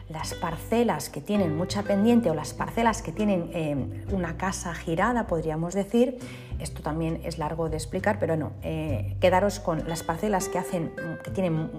[0.09, 5.27] las parcelas que tienen mucha pendiente o las parcelas que tienen eh, una casa girada,
[5.27, 6.17] podríamos decir,
[6.59, 10.91] Esto también es largo de explicar, pero no, eh, quedaros con las parcelas que hacen,
[11.23, 11.69] que tienen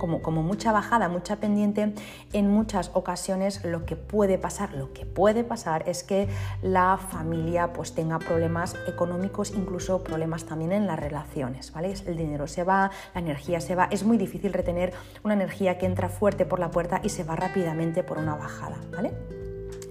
[0.00, 1.92] como, como mucha bajada, mucha pendiente,
[2.32, 6.28] en muchas ocasiones lo que puede pasar, lo que puede pasar es que
[6.62, 11.92] la familia pues tenga problemas económicos, incluso problemas también en las relaciones, ¿vale?
[12.06, 15.84] El dinero se va, la energía se va, es muy difícil retener una energía que
[15.84, 17.36] entra fuerte por la puerta y se va
[17.72, 19.12] rápidamente por una bajada, ¿vale?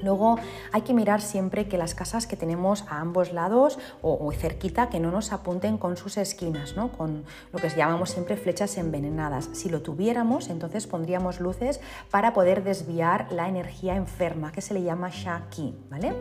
[0.04, 0.38] Luego
[0.72, 5.00] hay que mirar siempre que las casas que tenemos a ambos lados o, cerquita que
[5.00, 6.92] no nos apunten con sus esquinas, ¿no?
[6.92, 9.50] con lo que llamamos siempre flechas envenenadas.
[9.54, 14.84] Si lo tuviéramos, entonces pondríamos luces para poder desviar la energía enferma, que se le
[14.84, 15.76] llama Shaki.
[15.90, 16.14] ¿vale?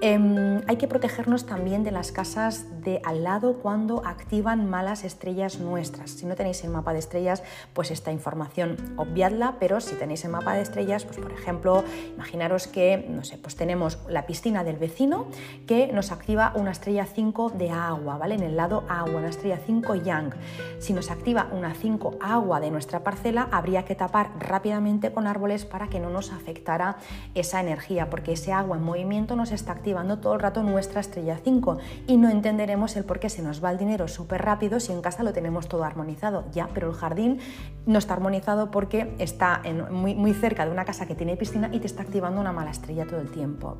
[0.00, 5.58] Em, hay que protegernos también de las casas de al lado cuando activan malas estrellas
[5.58, 6.10] nuestras.
[6.10, 10.30] Si no tenéis el mapa de estrellas, pues esta información obviadla, pero si tenéis el
[10.30, 14.76] mapa de estrellas, pues por ejemplo, imaginaros que no sé, pues tenemos la piscina del
[14.76, 15.26] vecino
[15.66, 18.34] que nos activa una estrella 5 de agua, ¿vale?
[18.34, 20.30] En el lado agua, una estrella 5 yang.
[20.78, 25.64] Si nos activa una 5 agua de nuestra parcela, habría que tapar rápidamente con árboles
[25.64, 26.96] para que no nos afectara
[27.34, 31.38] esa energía, porque ese agua en movimiento nos está activando todo el rato nuestra estrella
[31.42, 34.92] 5 y no entenderemos el por qué se nos va el dinero súper rápido si
[34.92, 36.44] en casa lo tenemos todo armonizado.
[36.52, 37.40] Ya, pero el jardín
[37.86, 41.80] no está armonizado porque está muy, muy cerca de una casa que tiene piscina y
[41.80, 43.78] te está activando una mala estrella todo el tiempo.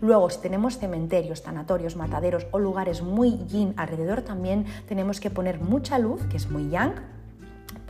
[0.00, 5.60] Luego, si tenemos cementerios, tanatorios, mataderos o lugares muy yin alrededor, también tenemos que poner
[5.60, 6.94] mucha luz, que es muy yang,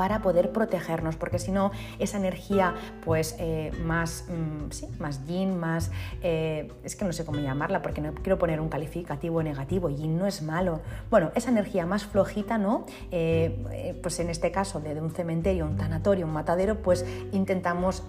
[0.01, 5.59] para poder protegernos, porque si no, esa energía pues eh, más, mm, sí, más yin,
[5.59, 5.91] más,
[6.23, 10.17] eh, es que no sé cómo llamarla, porque no quiero poner un calificativo negativo, yin
[10.17, 12.87] no es malo, bueno, esa energía más flojita, ¿no?
[13.11, 18.03] Eh, pues en este caso de, de, un cementerio, un tanatorio, un matadero, pues intentamos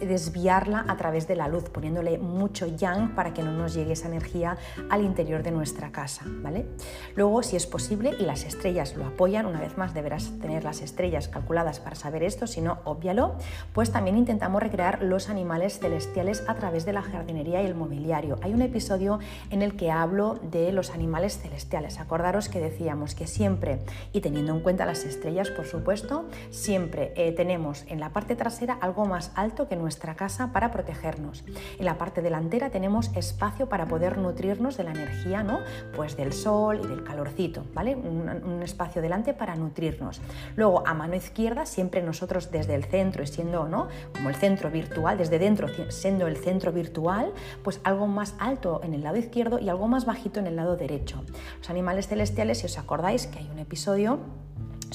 [0.00, 4.08] desviarla a través de la luz, poniéndole mucho yang para que no nos llegue esa
[4.08, 4.56] energía
[4.90, 6.66] al interior de nuestra casa, ¿vale?
[7.14, 10.80] Luego, si es posible y las estrellas lo apoyan, una vez más deberás tener las
[10.80, 13.36] estrellas calculadas para saber esto, si no, óbvialo,
[13.72, 18.38] pues también intentamos recrear los animales celestiales a través de la jardinería y el mobiliario.
[18.42, 19.18] Hay un episodio
[19.50, 21.98] en el que hablo de los animales celestiales.
[21.98, 23.80] Acordaros que decíamos que siempre,
[24.12, 28.78] y teniendo en cuenta las estrellas, por supuesto, siempre eh, tenemos en la parte trasera
[28.80, 31.44] algo más alto que nuestra casa para protegernos.
[31.78, 35.60] En la parte delantera tenemos espacio para poder nutrirnos de la energía, ¿no?
[35.94, 37.94] Pues del sol y del calorcito, ¿vale?
[37.94, 38.26] Un,
[38.64, 40.20] espacio delante para nutrirnos.
[40.56, 43.86] Luego, a mano izquierda, siempre nosotros desde el centro y siendo, ¿no?
[44.12, 48.92] Como el centro virtual, desde dentro siendo el centro virtual, pues algo más alto en
[48.92, 51.22] el lado izquierdo y algo más bajito en el lado derecho.
[51.58, 54.18] Los animales celestiales, si os acordáis que hay un episodio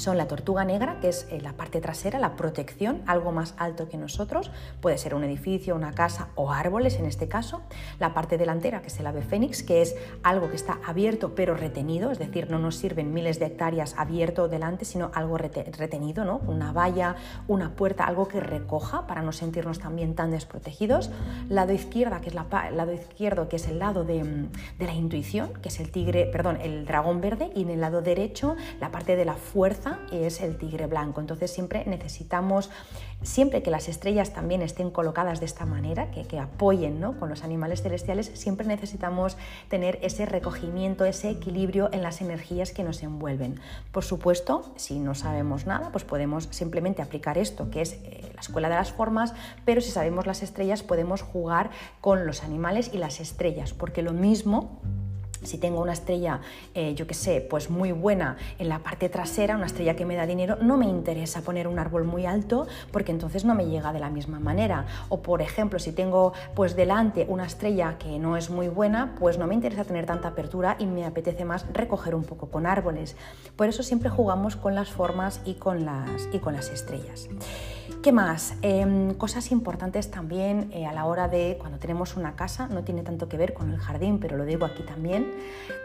[0.01, 3.87] son la tortuga negra, que es eh, la parte trasera, la protección, algo más alto
[3.87, 4.49] que nosotros,
[4.81, 7.61] puede ser un edificio, una casa o árboles en este caso.
[7.99, 11.55] La parte delantera, que es el ave fénix, que es algo que está abierto pero
[11.55, 16.41] retenido, es decir, no nos sirven miles de hectáreas abierto delante, sino algo retenido, ¿no?
[16.47, 17.15] una valla,
[17.47, 21.11] una puerta, algo que recoja para no sentirnos también tan desprotegidos.
[21.47, 24.23] Lado izquierda, que es la lado izquierdo, que es el lado de,
[24.79, 28.01] de la intuición, que es el tigre, perdón, el dragón verde, y en el lado
[28.01, 31.21] derecho la parte de la fuerza es el tigre blanco.
[31.21, 32.69] Entonces siempre necesitamos,
[33.21, 37.19] siempre que las estrellas también estén colocadas de esta manera, que, que apoyen ¿no?
[37.19, 39.38] con los animales celestiales, siempre necesitamos
[39.69, 43.60] tener ese recogimiento, ese equilibrio en las energías que nos envuelven.
[43.91, 48.41] Por supuesto, si no sabemos nada, pues podemos simplemente aplicar esto, que es eh, la
[48.41, 49.34] escuela de las formas,
[49.65, 54.13] pero si sabemos las estrellas podemos jugar con los animales y las estrellas, porque lo
[54.13, 54.82] mismo
[55.43, 56.41] si tengo una estrella,
[56.73, 60.15] eh, yo que sé, pues muy buena en la parte trasera, una estrella que me
[60.15, 63.93] da dinero, no me interesa poner un árbol muy alto porque entonces no me llega
[63.93, 64.86] de la misma manera.
[65.10, 69.38] O por ejemplo, si tengo pues delante una estrella que no es muy buena, pues
[69.38, 73.15] no me interesa tener tanta apertura y me apetece más recoger un poco con árboles.
[73.56, 77.30] Por eso siempre jugamos con las formas y con las, y con las estrellas.
[78.01, 78.56] ¿Qué más?
[78.63, 83.04] Em, cosas importantes también eh, a la hora de cuando tenemos una casa, no tiene
[83.04, 85.30] tanto que ver con el jardín, pero lo digo aquí también,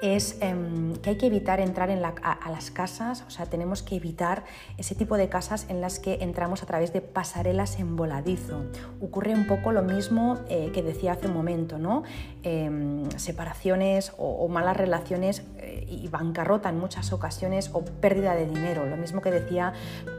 [0.03, 3.97] es em, que hay que evitar entrar en a, las casas, o sea, tenemos que
[3.97, 4.45] evitar
[4.77, 8.65] ese tipo de casas en las que entramos a través de pasarelas en voladizo.
[9.01, 12.03] Ocurre un poco lo mismo eh, que decía hace un momento, ¿no?
[12.43, 18.87] Em, separaciones o, malas relaciones eh, y bancarrota en muchas ocasiones o pérdida de dinero,
[18.87, 19.73] lo mismo que decía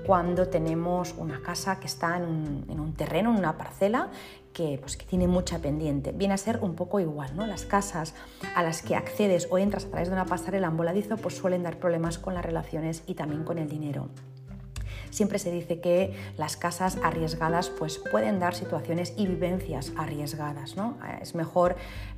[0.05, 2.23] cuando tenemos una casa que está en
[2.79, 4.09] un, terreno, en una parcela,
[4.53, 6.11] que, pues, que, tiene mucha pendiente.
[6.11, 7.45] Viene a ser un poco igual, ¿no?
[7.45, 8.13] Las casas
[8.55, 11.63] a las que accedes o entras a través de una pasarela en voladizo pues suelen
[11.63, 14.09] dar problemas con las relaciones y también con el dinero.
[15.09, 20.97] Siempre se dice que las casas arriesgadas pues pueden dar situaciones y vivencias arriesgadas, ¿no?
[21.21, 21.75] Es mejor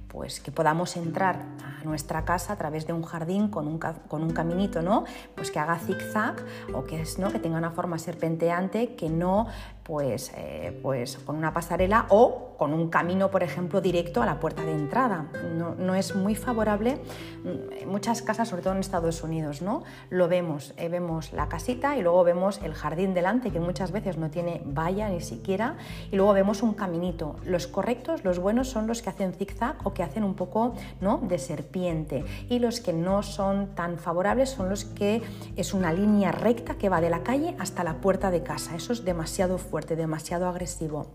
[0.10, 4.24] pues que podamos entrar a nuestra casa a través de un jardín con un, con
[4.24, 5.06] un caminito, ¿no?
[5.36, 6.36] Pues que haga zigzag
[6.74, 7.32] o que, es, ¿no?
[7.32, 9.48] que tenga una forma serpenteante, que no
[9.90, 14.40] pues, eh, pues con una pasarela o con un camino, por ejemplo, directo a la
[14.40, 15.32] puerta de entrada.
[15.80, 17.00] No, es muy favorable.
[17.44, 19.84] Mm, muchas casas, sobre todo en Estados Unidos, ¿no?
[20.12, 24.18] Lo vemos, eh, vemos la casita y luego vemos el jardín delante, que muchas veces
[24.18, 25.78] no tiene valla ni siquiera,
[26.12, 27.38] y luego vemos un caminito.
[27.44, 31.18] Los correctos, los buenos son los que hacen zigzag o que hacen un poco ¿no?
[31.18, 35.24] de serpiente, y los que no son tan favorables son los que
[35.56, 38.76] es una línea recta que va de la calle hasta la puerta de casa.
[38.76, 41.08] Eso es demasiado fuerte demasiado agresivo.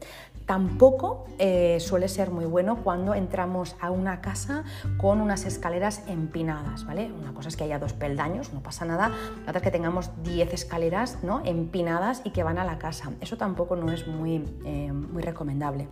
[0.46, 4.64] Tampoco eh, suele ser muy bueno cuando entramos a una casa
[4.98, 7.10] con unas escaleras empinadas, ¿vale?
[7.12, 10.10] Una cosa es que haya dos peldaños, no pasa nada, la otra es que tengamos
[10.22, 11.42] 10 escaleras ¿no?
[11.44, 13.12] empinadas y que van a la casa.
[13.20, 15.88] Eso tampoco no es muy, eh, muy recomendable.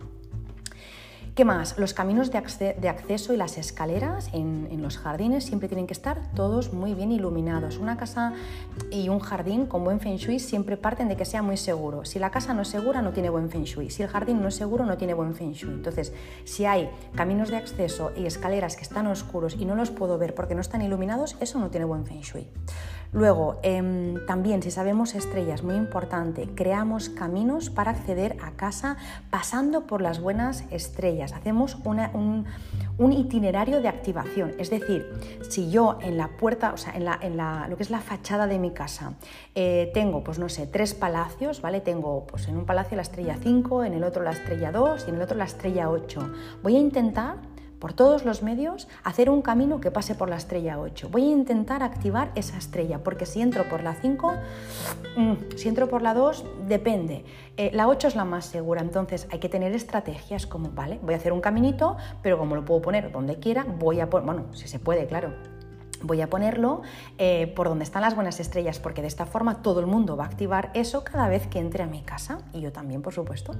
[1.35, 1.79] ¿Qué más?
[1.79, 6.73] Los caminos de, acceso y las escaleras en, los jardines siempre tienen que estar todos
[6.73, 7.77] muy bien iluminados.
[7.79, 8.33] Una casa
[8.91, 12.05] y un jardín con buen feng shui siempre parten de que sea muy seguro.
[12.05, 13.89] Si la casa no es segura, no tiene buen feng shui.
[13.89, 15.71] Si el jardín no es seguro, no tiene buen feng shui.
[15.71, 20.19] Entonces, si hay caminos de acceso y escaleras que están oscuros y no los puedo
[20.19, 22.47] ver porque no están iluminados, eso no tiene buen feng shui.
[23.13, 28.97] Luego, em, también si sabemos estrellas, muy importante, creamos caminos para acceder a casa
[29.29, 31.33] pasando por las buenas estrellas.
[31.33, 32.45] Hacemos un,
[33.11, 34.53] itinerario de activación.
[34.57, 35.07] Es decir,
[35.47, 38.57] si yo en la puerta, o sea, en, la, lo que es la fachada de
[38.57, 39.13] mi casa,
[39.53, 41.81] eh, tengo, pues no sé, tres palacios, ¿vale?
[41.81, 45.09] Tengo pues en un palacio la estrella 5, en el otro la estrella 2 y
[45.11, 46.31] en el otro la estrella 8.
[46.63, 47.52] Voy a intentar
[47.83, 51.09] por todos los medios, hacer un camino que pase por la estrella 8.
[51.11, 54.35] Voy a intentar activar esa estrella, porque si entro por la 5,
[55.17, 57.25] mm, si entro por la 2, depende.
[57.57, 61.13] Eh, la 8 es la más segura, entonces hay que tener estrategias como, vale, voy
[61.13, 64.45] a hacer un caminito, pero como lo puedo poner donde quiera, voy a poner, bueno,
[64.53, 65.33] si se puede, claro,
[66.03, 66.81] voy a ponerlo
[67.17, 70.25] eh, por donde están las buenas estrellas, porque de esta forma todo el mundo va
[70.25, 73.55] a activar eso cada vez que entre a mi casa, y yo también, por supuesto.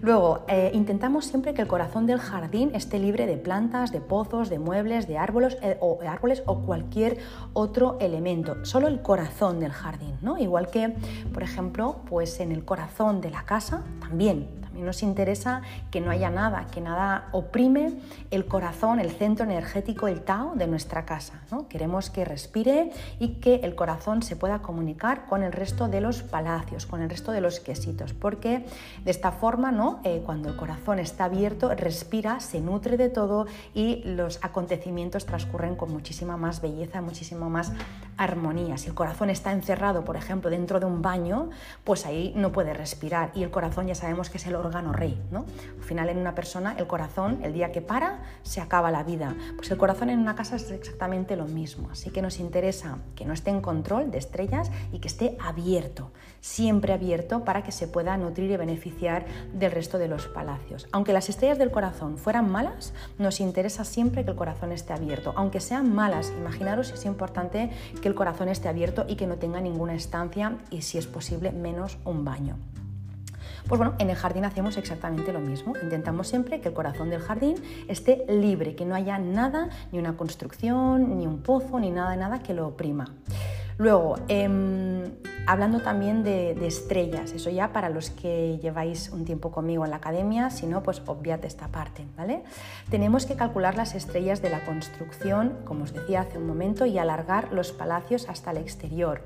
[0.00, 4.48] Luego, eh, intentamos siempre que el corazón del jardín esté libre de plantas, de pozos,
[4.48, 7.18] de muebles, de árboles, eh, o, árboles o cualquier
[7.52, 8.64] otro elemento.
[8.64, 10.38] Solo el corazón del jardín, ¿no?
[10.38, 10.94] Igual que,
[11.32, 16.10] por ejemplo, pues en el corazón de la casa también y nos interesa que no
[16.10, 17.94] haya nada, que nada oprime
[18.30, 21.42] el corazón, el centro energético, el Tao de nuestra casa.
[21.50, 21.68] ¿no?
[21.68, 26.22] Queremos que respire y que el corazón se pueda comunicar con el resto de los
[26.22, 28.66] palacios, con el resto de los quesitos, porque
[29.04, 30.00] de esta forma, ¿no?
[30.04, 35.76] Eh, cuando el corazón está abierto, respira, se nutre de todo y los acontecimientos transcurren
[35.76, 37.72] con muchísima más belleza, muchísima más
[38.16, 38.78] armonía.
[38.78, 41.50] Si el corazón está encerrado, por ejemplo, dentro de un baño,
[41.84, 45.20] pues ahí no puede respirar y el corazón ya sabemos que es el órgano rey.
[45.30, 45.46] ¿no?
[45.78, 49.34] Al final en una persona el corazón, el día que para, se acaba la vida.
[49.56, 51.88] Pues el corazón en una casa es exactamente lo mismo.
[51.90, 56.12] Así que nos interesa que no esté en control de estrellas y que esté abierto,
[56.40, 60.88] siempre abierto para que se pueda nutrir y beneficiar del resto de los palacios.
[60.92, 65.32] Aunque las estrellas del corazón fueran malas, nos interesa siempre que el corazón esté abierto.
[65.36, 69.60] Aunque sean malas, imaginaros es importante que el corazón esté abierto y que no tenga
[69.60, 72.56] ninguna estancia y si es posible menos un baño.
[73.68, 75.74] Pues bueno, en el jardín hacemos exactamente lo mismo.
[75.82, 77.56] Intentamos siempre que el corazón del jardín
[77.88, 82.38] esté libre, que no haya nada, ni una construcción, ni un pozo, ni nada, nada
[82.38, 83.06] que lo oprima.
[83.78, 85.04] Luego, em,
[85.46, 89.96] hablando también de, estrellas, eso ya para los que lleváis un tiempo conmigo en la
[89.96, 92.42] academia, si no, pues obviad esta parte, ¿vale?
[92.90, 96.98] Tenemos que calcular las estrellas de la construcción, como os decía hace un momento, y
[96.98, 99.22] alargar los palacios hasta el exterior.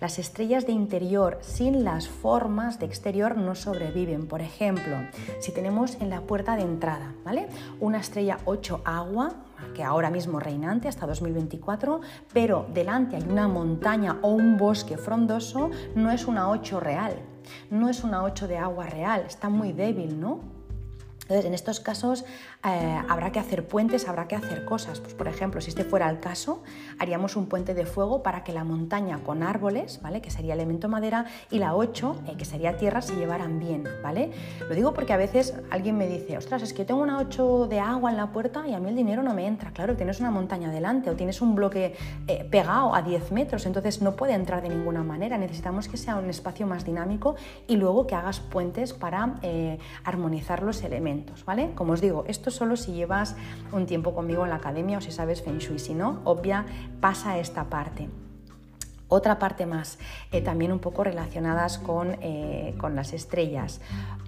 [0.00, 4.26] Las estrellas de interior sin las formas de exterior no sobreviven.
[4.26, 4.96] Por ejemplo,
[5.40, 7.48] si tenemos en la puerta de entrada, ¿vale?
[7.80, 9.34] Una estrella 8 agua,
[9.74, 12.00] que ahora mismo reinante hasta 2024,
[12.32, 17.14] pero delante hay una montaña o un bosque frondoso, no es una 8 real,
[17.70, 20.59] no es una 8 de agua real, está muy débil, ¿no?
[21.30, 22.24] Entonces, en estos casos
[22.64, 24.98] eh, habrá que hacer puentes, habrá que hacer cosas.
[24.98, 26.64] Pues, por ejemplo, si este fuera el caso,
[26.98, 30.20] haríamos un puente de fuego para que la montaña con árboles, ¿vale?
[30.22, 33.84] que sería elemento madera, y la 8, eh, que sería tierra, se llevaran bien.
[34.02, 34.32] ¿vale?
[34.68, 37.78] Lo digo porque a veces alguien me dice, ostras, es que tengo una 8 de
[37.78, 39.70] agua en la puerta y a mí el dinero no me entra.
[39.70, 41.94] Claro, tienes una montaña delante o tienes un bloque
[42.26, 45.38] eh, pegado a 10 metros, entonces no puede entrar de ninguna manera.
[45.38, 47.36] Necesitamos que sea un espacio más dinámico
[47.68, 49.38] y luego que hagas puentes para
[50.04, 51.19] armonizar los elementos.
[51.44, 51.72] ¿Vale?
[51.74, 53.36] Como os digo, esto solo si llevas
[53.72, 56.66] un tiempo conmigo en la academia o si sabes Feng Shui, si no, obvia,
[57.00, 58.08] pasa esta parte.
[59.12, 59.98] Otra parte más,
[60.30, 63.80] eh, también un poco relacionadas con, eh, con, las estrellas.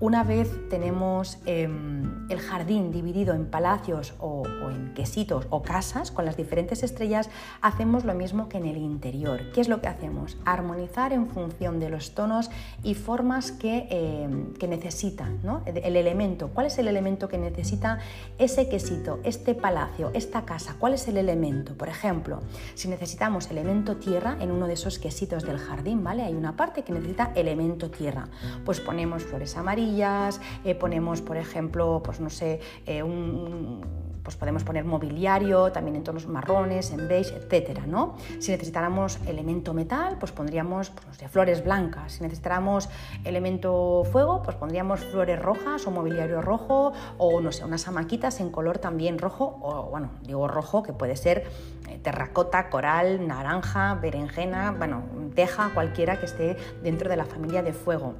[0.02, 6.24] Una vez tenemos em, el jardín dividido en palacios o, en quesitos o casas con
[6.24, 7.30] las diferentes estrellas,
[7.60, 9.52] hacemos lo mismo que en el interior.
[9.54, 10.38] ¿Qué es lo que hacemos?
[10.44, 12.50] Armonizar en función de los tonos
[12.82, 15.62] y formas que, em, que necesitan, ¿no?
[15.66, 16.48] el elemento.
[16.48, 18.00] ¿Cuál es el elemento que necesita
[18.38, 20.74] ese quesito, este palacio, esta casa?
[20.80, 21.76] ¿Cuál es el elemento?
[21.76, 22.40] Por ejemplo,
[22.74, 26.24] si necesitamos elemento tierra en uno de esos quesitos del jardín, ¿vale?
[26.24, 28.26] Hay una parte que necesita elemento tierra.
[28.64, 33.80] Pues ponemos flores amarillas, eh, ponemos, por ejemplo, pues no sé, eh, un
[34.22, 38.14] pues podemos poner mobiliario, también en tonos marrones, en beige, etcétera, ¿no?
[38.38, 42.12] Si necesitáramos elemento metal, pues pondríamos pues, flores blancas.
[42.12, 42.88] Si necesitáramos
[43.24, 48.50] elemento fuego, pues pondríamos flores rojas o mobiliario rojo o, no sé, unas amaquitas en
[48.50, 51.44] color también rojo o, bueno, digo rojo, que puede ser
[51.88, 55.02] eh, terracota, coral, naranja, berenjena, bueno,
[55.34, 58.14] teja, cualquiera que esté dentro de la familia de fuego.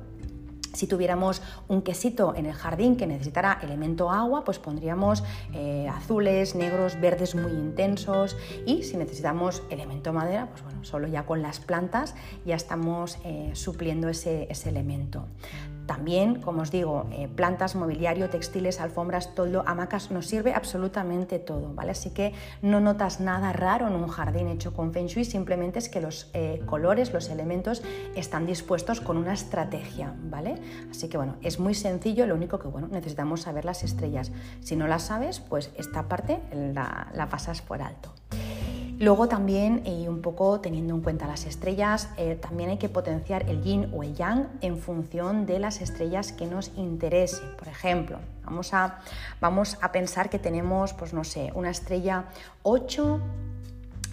[0.73, 6.55] Si tuviéramos un quesito en el jardín que necesitara elemento agua, pues pondríamos eh, azules,
[6.55, 11.61] negros, verdes muy intensos y si necesitamos elemento madera, pues bueno, solo ya con las
[11.61, 12.14] plantas
[12.45, 15.27] ya estamos eh, supliendo ese, ese elemento.
[15.87, 21.74] También, como os digo, eh, plantas, mobiliario, textiles, alfombras, toldo, hamacas, nos sirve absolutamente todo,
[21.74, 21.93] ¿vale?
[21.93, 25.89] Así que no notas nada raro en un jardín hecho con Feng Shui, simplemente es
[25.89, 27.83] que los eh, colores, los elementos
[28.14, 30.55] están dispuestos con una estrategia, ¿vale?
[30.91, 34.30] Así que bueno, es muy sencillo, lo único que bueno, necesitamos saber las estrellas.
[34.61, 38.12] Si no las sabes, pues esta parte la pasas por alto.
[39.03, 43.50] Luego también, y un poco teniendo en cuenta las estrellas, eh, también hay que potenciar
[43.50, 47.42] el yin o el yang en función de las estrellas que nos interese.
[47.59, 49.00] Por ejemplo, vamos a,
[49.40, 52.26] vamos a pensar que tenemos, pues no sé, una estrella
[52.62, 53.20] 8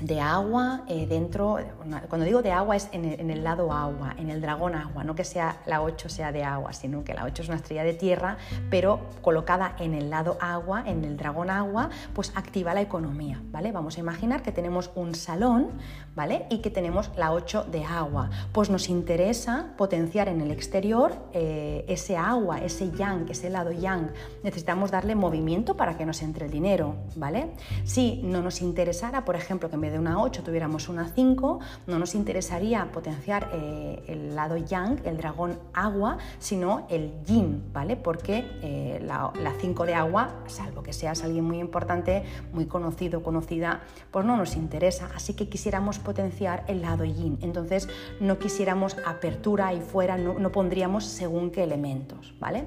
[0.02, 1.60] de agua eh, dentro,
[2.08, 5.24] cuando digo de agua es en el, lado agua, en el dragón agua, no que
[5.24, 8.38] sea la 8 sea de agua, sino que la 8 es una estrella de tierra,
[8.70, 13.72] pero colocada en el lado agua, en el dragón agua, pues activa la economía, ¿vale?
[13.72, 15.70] Vamos a imaginar que tenemos un salón,
[16.16, 16.46] ¿vale?
[16.50, 21.86] Y que tenemos la 8 de agua, pues nos interesa potenciar en el exterior eh,
[21.88, 24.12] ese agua, ese yang, ese lado yang,
[24.44, 27.52] necesitamos darle movimiento para que nos entre el dinero, ¿vale?
[27.84, 32.16] Si no nos interesara, por ejemplo, que de una 8 tuviéramos una 5, no nos
[32.16, 37.96] interesaría potenciar eh, el lado yang, el dragón agua, sino el yin, ¿vale?
[37.96, 42.24] Porque eh, la, 5 de agua, salvo que seas alguien muy importante,
[42.54, 43.82] muy conocido, conocida,
[44.12, 45.10] pues no nos interesa.
[45.16, 47.38] Así que quisiéramos potenciar el lado yin.
[47.42, 47.88] Entonces
[48.20, 52.66] no quisiéramos apertura ahí fuera, no, no pondríamos según qué elementos, ¿vale?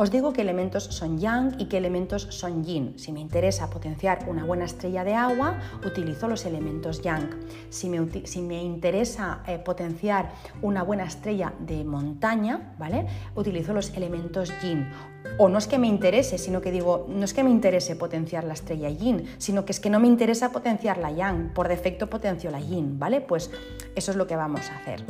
[0.00, 2.94] Os digo qué elementos son yang y qué elementos son yin.
[2.96, 7.28] Si me interesa potenciar una buena estrella de agua, utilizo los elementos yang.
[7.68, 10.32] Si me, interesa eh, potenciar
[10.62, 13.08] una buena estrella de montaña, ¿vale?
[13.34, 14.88] Utilizo los elementos yin.
[15.36, 18.44] O no es que me interese, sino que digo, no es que me interese potenciar
[18.44, 22.08] la estrella yin, sino que es que no me interesa potenciar la yang, por defecto
[22.08, 23.20] potencio la yin, ¿vale?
[23.20, 23.50] Pues
[23.94, 25.04] eso es lo que vamos a hacer.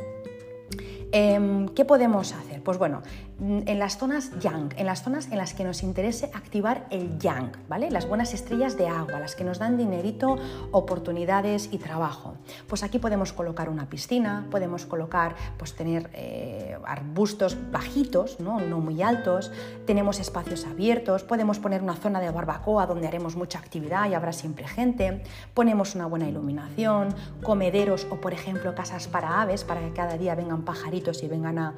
[1.13, 2.63] Em, ¿Qué podemos hacer?
[2.63, 3.03] Pues bueno,
[3.41, 7.53] en las zonas yang, en las zonas en las que nos interese activar el yang,
[7.69, 7.91] ¿vale?
[7.91, 10.37] Las buenas estrellas de agua, las que nos dan dinerito,
[10.73, 12.35] oportunidades y trabajo.
[12.67, 18.61] Pues aquí podemos colocar una piscina, podemos colocar, pues tener eh, arbustos bajitos, ¿no?
[18.61, 19.51] no muy altos,
[19.87, 24.33] tenemos espacios abiertos, podemos poner una zona de barbacoa donde haremos mucha actividad y habrá
[24.33, 25.23] siempre gente,
[25.55, 30.35] ponemos una buena iluminación, comederos o por ejemplo casas para aves para que cada día
[30.35, 31.75] vengan pajaritos y vengan a,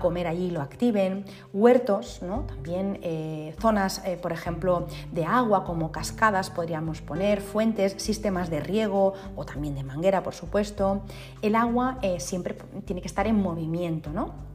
[0.00, 1.05] comer allí y lo activen,
[1.52, 2.42] huertos, ¿no?
[2.42, 8.60] también eh, zonas, eh, por ejemplo, de agua como cascadas podríamos poner, fuentes, sistemas de
[8.60, 11.02] riego o también de manguera, por supuesto.
[11.42, 14.45] El agua eh, siempre tiene que estar en movimiento, ¿no?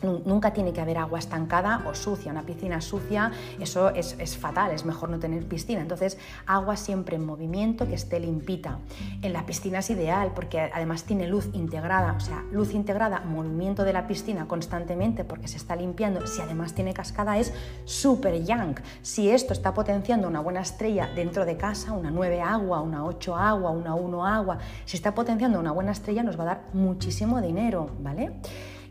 [0.00, 2.30] Nunca tiene que haber agua estancada o sucia.
[2.30, 5.80] Una piscina sucia, eso es, fatal, es mejor no tener piscina.
[5.80, 8.78] Entonces, agua siempre en movimiento, que esté limpita.
[9.22, 13.84] En la piscina es ideal porque además tiene luz integrada, o sea, luz integrada, movimiento
[13.84, 16.26] de la piscina constantemente porque se está limpiando.
[16.26, 17.52] Si además tiene cascada, es
[17.84, 18.76] súper young.
[19.02, 23.36] Si esto está potenciando una buena estrella dentro de casa, una 9 agua, una 8
[23.36, 27.40] agua, una 1 agua, si está potenciando una buena estrella, nos va a dar muchísimo
[27.40, 28.32] dinero, ¿vale?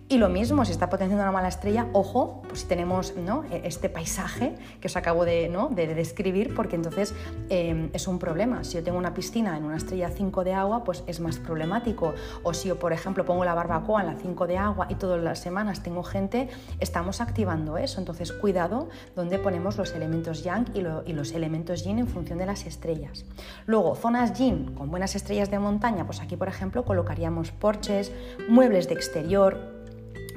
[0.10, 3.44] Y lo mismo, si está potenciando una mala estrella, ojo, pues si tenemos ¿no?
[3.52, 5.68] E, este paisaje que os acabo de, ¿no?
[5.68, 7.14] de describir, porque entonces
[7.50, 8.64] em, es un problema.
[8.64, 12.14] Si yo tengo una piscina en una estrella 5 de agua, pues es más problemático.
[12.44, 15.22] O si yo, por ejemplo, pongo la barbacoa en la 5 de agua y todas
[15.22, 16.48] las semanas tengo gente,
[16.80, 18.00] estamos activando eso.
[18.00, 22.46] Entonces, cuidado donde ponemos los elementos yang y, y los elementos yin en función de
[22.46, 23.26] las estrellas.
[23.66, 28.14] Luego, zonas yin con buenas estrellas de montaña, pues aquí, por ejemplo, colocaríamos porches,
[28.48, 29.77] muebles de exterior,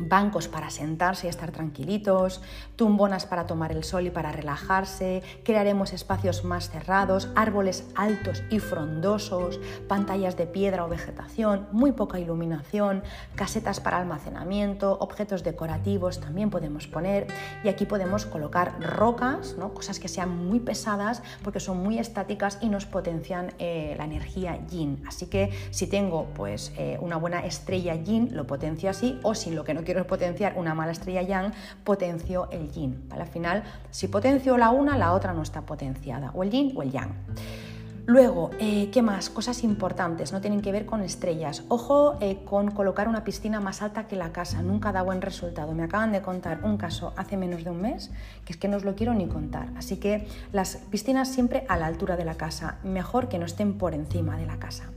[0.01, 2.43] bancos para sentarse y estar tranquilitos,
[2.77, 8.59] tumbonas para tomar el sol y para relajarse, crearemos espacios más cerrados, árboles altos y
[8.59, 13.03] frondosos, pantallas de piedra o vegetación, muy poca iluminación,
[13.35, 17.27] casetas para almacenamiento, objetos decorativos también podemos poner
[17.65, 19.75] y aquí podemos colocar rocas, ¿no?
[19.75, 24.59] cosas que sean muy pesadas porque son muy estáticas y nos potencian eh, la energía
[24.67, 25.03] yin.
[25.07, 29.51] Así que si tengo pues eh, una buena estrella yin, lo potencio así o si
[29.51, 31.53] lo que no quiero potenciar una mala estrella yang,
[31.85, 33.09] potencio el yin.
[33.11, 36.83] Al final, si potencio la una, la otra no está potenciada, o el yin o
[36.83, 37.15] el yang.
[38.07, 39.31] Luego, eh, ¿qué más?
[39.31, 41.63] Cosas importantes, no tienen que ver con estrellas.
[41.69, 45.73] Ojo eh, con colocar una piscina más alta que la casa, nunca da buen resultado.
[45.75, 48.11] Me acaban de contar un caso hace menos de un mes,
[48.45, 49.69] que es que no os lo quiero ni contar.
[49.77, 53.79] Así que las piscinas siempre a la altura de la casa, mejor que no estén
[53.79, 54.91] por encima de la casa.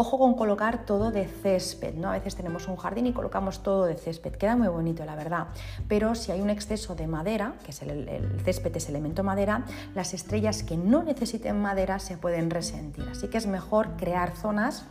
[0.00, 2.10] Ojo con colocar todo de césped, ¿no?
[2.10, 5.48] A veces tenemos un jardín y colocamos todo de césped, queda muy bonito, la verdad.
[5.88, 9.64] Pero si hay un exceso de madera, que es el, el césped es elemento madera,
[9.96, 13.08] las estrellas que no necesiten madera se pueden resentir.
[13.10, 14.86] Así que es mejor crear zonas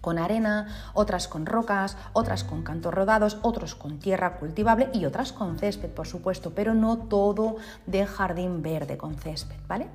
[0.00, 5.32] con arena, otras con rocas, otras con cantos rodados, otros con tierra cultivable y otras
[5.32, 9.88] con césped, por supuesto, pero no todo de jardín verde con césped, ¿vale?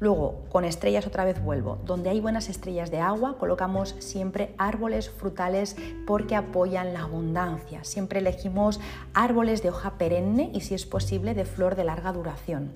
[0.00, 1.78] Luego, con estrellas otra vez vuelvo.
[1.86, 5.76] Donde hay buenas estrellas de agua, colocamos siempre árboles frutales
[6.06, 7.84] porque apoyan la abundancia.
[7.84, 8.80] Siempre elegimos
[9.14, 12.72] árboles de hoja perenne y si es posible de flor de larga duración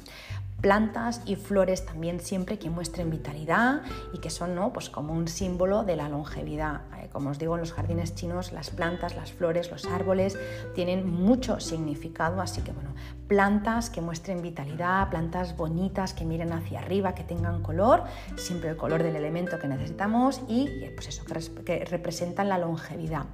[0.61, 3.83] plantas y flores también siempre que muestren vitalidad
[4.13, 4.73] y que son ¿no?
[4.73, 6.83] pues como un símbolo de la longevidad.
[6.99, 10.37] Eh, como os digo, en los jardines chinos las plantas, las flores, los árboles
[10.75, 12.91] tienen mucho significado, así que bueno,
[13.29, 18.05] plantas que muestren vitalidad, plantas bonitas que miren hacia arriba, que tengan color,
[18.37, 21.25] siempre el color del elemento que necesitamos y pues eso,
[21.65, 23.27] que, representan la longevidad.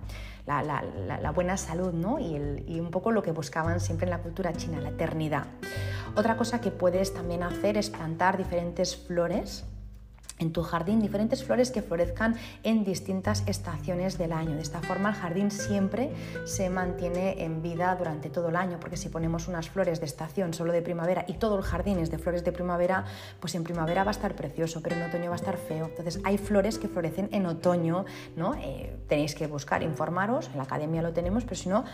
[0.46, 2.18] La, buena salud ¿no?
[2.18, 2.36] y,
[2.66, 5.46] y un poco lo que buscaban siempre en la cultura china, la eternidad.
[6.16, 9.64] Otra cosa que puedes también hacer es plantar diferentes flores
[10.44, 14.54] en tu jardín diferentes flores que florezcan en distintas estaciones del año.
[14.56, 16.12] De esta forma el jardín siempre
[16.44, 20.52] se mantiene en vida durante todo el año, porque si ponemos unas flores de estación
[20.52, 23.04] solo de primavera y todo el jardín es de flores de primavera,
[23.40, 25.86] pues en primavera va a estar precioso, pero en otoño va a estar feo.
[25.86, 28.04] Entonces hay flores que florecen en otoño,
[28.36, 28.54] ¿no?
[28.54, 31.84] Eh, tenéis que buscar, informaros, en la academia lo tenemos, pero si no,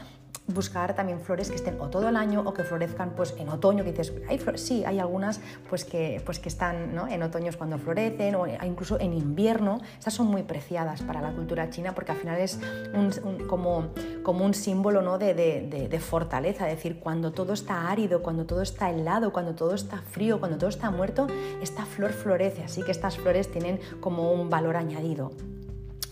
[0.46, 3.84] buscar también flores que estén o todo el año o que florezcan pues en otoño,
[3.84, 4.12] que dices,
[4.56, 9.12] sí, hay algunas pues que, pues que están en otoños cuando florecen o incluso en
[9.14, 12.58] invierno, estas son muy preciadas para la cultura china porque al final es
[12.94, 13.88] un, como,
[14.22, 15.18] como un símbolo ¿no?
[15.18, 19.54] de, de, de, fortaleza, es decir, cuando todo está árido, cuando todo está helado, cuando
[19.54, 21.26] todo está frío, cuando todo está muerto,
[21.62, 25.32] esta flor florece, así que estas flores tienen como un valor añadido.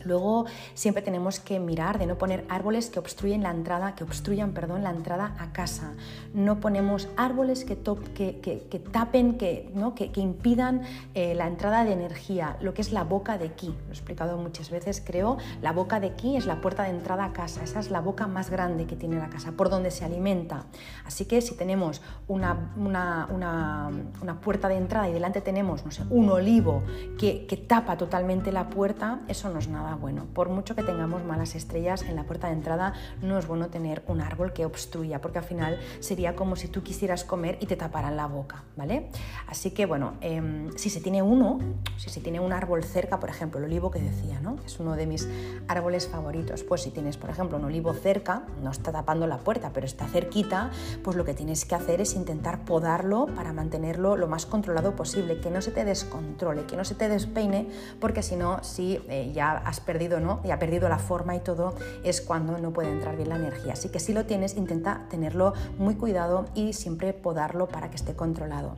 [0.08, 4.52] Luego siempre tenemos que mirar de no poner árboles que obstruyen la entrada, que obstruyan,
[4.52, 5.92] perdón, la entrada a casa.
[6.32, 9.94] No ponemos árboles que, que, tapen, que, ¿no?
[9.94, 10.82] que, impidan
[11.14, 13.68] eh, la entrada de energía, lo que es la boca de ki.
[13.68, 15.36] Lo he explicado muchas veces, creo.
[15.60, 17.62] La boca de ki es la puerta de entrada a casa.
[17.62, 20.64] Esa es la boca más grande que tiene la casa, por donde se alimenta.
[21.04, 26.02] Así que si tenemos una, una, una, puerta de entrada y delante tenemos, no sé,
[26.08, 26.82] un olivo
[27.18, 30.26] que, que tapa totalmente la puerta, eso no es nada bueno.
[30.34, 34.02] Por mucho que tengamos malas estrellas en la puerta de entrada, no es bueno tener
[34.06, 37.76] un árbol que obstruya, porque al final sería como si tú quisieras comer y te
[37.76, 39.10] taparan la boca, ¿vale?
[39.46, 41.58] Así que bueno, em, si se tiene uno,
[41.96, 44.56] si se tiene un árbol cerca, por ejemplo, el olivo que decía, ¿no?
[44.64, 45.28] Es uno de mis
[45.68, 46.62] árboles favoritos.
[46.62, 50.06] Pues si tienes, por ejemplo, un olivo cerca, no está tapando la puerta, pero está
[50.06, 50.70] cerquita,
[51.02, 55.40] pues lo que tienes que hacer es intentar podarlo para mantenerlo lo más controlado posible,
[55.40, 57.68] que no se te descontrole, que no se te despeine,
[58.00, 60.40] porque si no, si eh, ya has perdido, ¿no?
[60.44, 61.74] Y ha perdido la forma y todo,
[62.04, 63.72] es cuando no puede entrar bien la energía.
[63.72, 68.14] Así que si lo tienes, intenta tenerlo muy cuidado y siempre podarlo para que esté
[68.14, 68.76] controlado.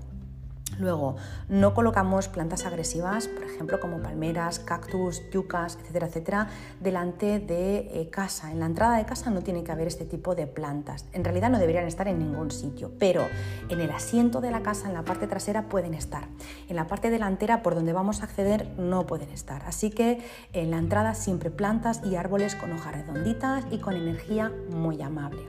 [0.81, 1.17] Luego,
[1.51, 6.49] no colocamos plantas agresivas, por ejemplo, como palmeras, cactus, yucas, etcétera, etcétera,
[6.81, 8.51] delante de eh, casa.
[8.51, 11.05] En la entrada de casa no tiene que haber este tipo de plantas.
[11.13, 13.27] En realidad no deberían estar en ningún sitio, pero
[13.69, 16.29] en el asiento de la casa, en la parte trasera, pueden estar.
[16.71, 19.63] En la parte delantera, por donde vamos a acceder, no pueden estar.
[19.67, 20.25] Así que
[20.55, 25.43] en la entrada siempre plantas y árboles con hojas redonditas y con energía muy amable.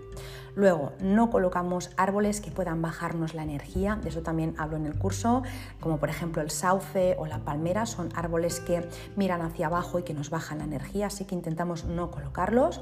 [0.56, 4.98] Luego, no colocamos árboles que puedan bajarnos la energía, de eso también hablo en el
[4.98, 5.44] curso,
[5.80, 10.04] como por ejemplo el sauce o la palmera, son árboles que miran hacia abajo y
[10.04, 12.82] que nos bajan la energía, así que intentamos no colocarlos.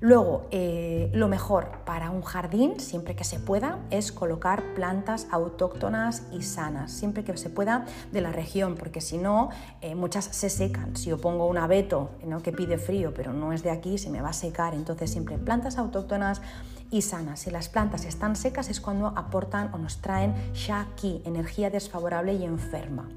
[0.00, 6.24] Luego, eh, lo mejor para un jardín, siempre que se pueda, es colocar plantas autóctonas
[6.32, 9.48] y sanas, siempre que se pueda de la región, porque si no,
[9.80, 10.96] eh, muchas se secan.
[10.96, 12.42] Si yo pongo un abeto ¿no?
[12.42, 14.74] que pide frío, pero no es de aquí, se me va a secar.
[14.74, 16.42] Entonces, siempre plantas autóctonas
[16.90, 17.40] y sanas.
[17.40, 22.44] Si las plantas están secas es cuando aportan o nos traen shaki, energía desfavorable y
[22.44, 23.08] enferma.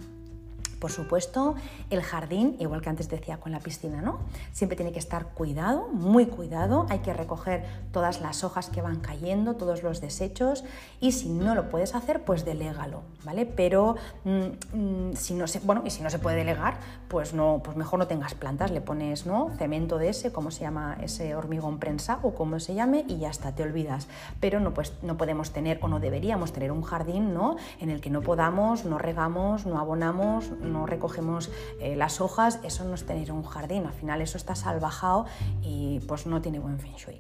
[0.80, 1.56] Por supuesto,
[1.90, 4.20] el jardín, igual que antes decía con la piscina, ¿no?
[4.54, 6.86] Siempre tiene que estar cuidado, muy cuidado.
[6.90, 10.64] Hay que recoger todas las hojas que van cayendo, todos los desechos
[11.00, 13.46] y si no lo puedes hacer, pues delégalo, ¿vale?
[13.46, 17.62] Pero mm, mm, si no se, bueno, y si no se puede delegar, pues no,
[17.64, 19.52] pues mejor no tengas plantas, le pones, ¿no?
[19.58, 23.30] Cemento de ese, como se llama ese hormigón prensa o como se llame y ya
[23.30, 24.08] está, te olvidas.
[24.40, 27.58] Pero no, pues, no podemos tener o no deberíamos tener un jardín, ¿no?
[27.80, 32.84] En el que no podamos, no regamos, no abonamos, no recogemos eh, las hojas, eso
[32.86, 35.26] no es tener un jardín, al final eso está salvajado
[35.62, 37.20] y pues no tiene buen feng shui.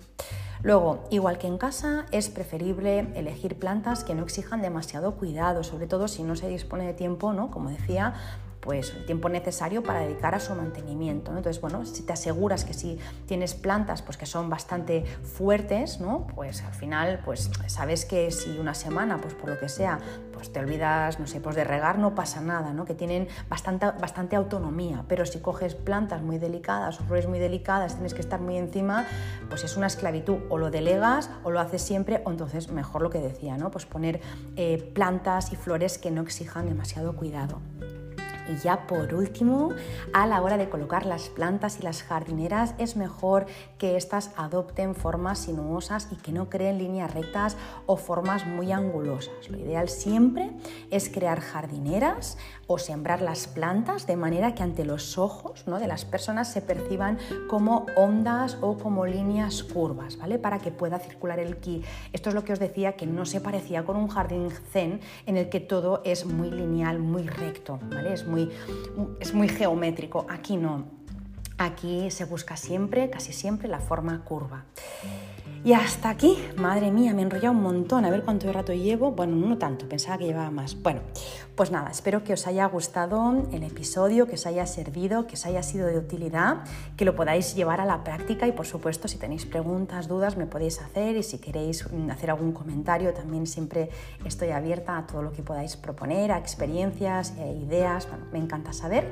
[0.61, 5.87] Luego, igual que en casa, es preferible elegir plantas que no exijan demasiado cuidado, sobre
[5.87, 7.49] todo si no se dispone de tiempo, ¿no?
[7.49, 8.13] Como decía,
[8.59, 11.35] pues el tiempo necesario para dedicar a su mantenimiento.
[11.35, 16.27] Entonces, bueno, si te aseguras que si tienes plantas pues que son bastante fuertes, ¿no?
[16.35, 19.99] Pues al final, pues sabes que si una semana, pues por lo que sea,
[20.33, 22.85] pues te olvidas, no sé, pues de regar no pasa nada, ¿no?
[22.85, 27.95] Que tienen bastante, bastante autonomía, pero si coges plantas muy delicadas o flores muy delicadas,
[27.95, 29.05] tienes que estar muy encima,
[29.49, 33.09] pues es una esclavitud, o lo delegas o lo haces siempre, o entonces mejor lo
[33.09, 33.69] que decía, ¿no?
[33.71, 34.21] Pues poner
[34.55, 37.59] eh, plantas y flores que no exijan demasiado cuidado.
[38.49, 39.69] Y ya por último,
[40.13, 43.45] a la hora de colocar las plantas y las jardineras es mejor
[43.77, 49.49] que éstas adopten formas sinuosas y que no creen líneas rectas o formas muy angulosas.
[49.49, 50.51] Lo ideal siempre
[50.89, 52.37] es crear jardineras
[52.67, 55.79] o sembrar las plantas de manera que ante los ojos ¿no?
[55.79, 57.17] de las personas se perciban
[57.49, 60.37] como ondas o como líneas curvas, ¿vale?
[60.37, 61.83] Para que pueda circular el ki.
[62.13, 65.37] Esto es lo que os decía que no se parecía con un jardín zen en
[65.37, 68.13] el que todo es muy lineal, muy recto, ¿vale?
[68.13, 68.38] Es muy
[69.19, 70.25] es muy geométrico.
[70.29, 70.85] Aquí no.
[71.57, 74.63] Aquí se busca siempre, casi siempre, la forma curva.
[75.65, 79.11] Y hasta aquí, madre mía, me he enrollado un montón, a ver cuánto rato llevo.
[79.11, 80.81] Bueno, no tanto, pensaba que llevaba más.
[80.81, 81.01] Bueno,
[81.59, 85.45] pues nada, espero que os haya gustado el episodio, que os haya servido, que os
[85.45, 86.63] haya sido de utilidad,
[86.95, 90.45] que lo podáis llevar a la práctica y por supuesto si tenéis preguntas, dudas, me
[90.45, 93.89] podéis hacer y si queréis hacer algún comentario, también siempre
[94.23, 99.05] estoy abierta a todo lo que podáis proponer, a experiencias, e ideas, me encanta saber.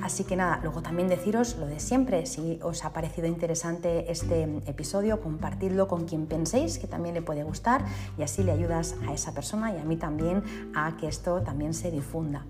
[0.00, 4.44] Así que nada, luego también deciros lo de siempre, si os ha parecido interesante este
[4.66, 7.84] episodio, compartidlo con quien penséis que también le puede gustar
[8.16, 10.44] y así le ayudas a esa persona y a mí también
[10.76, 12.44] a que esto también se difunda.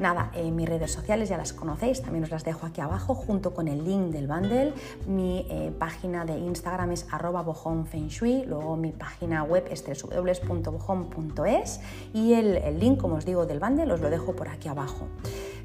[0.00, 3.52] Nada, en mis redes sociales ya las conocéis, también os las dejo aquí abajo junto
[3.52, 4.72] con el link del bundle.
[5.06, 11.80] Mi eh, página de Instagram es arroba luego mi página web es www.bojon.es
[12.14, 15.06] y el link, como os digo, del bundle os lo dejo por aquí abajo.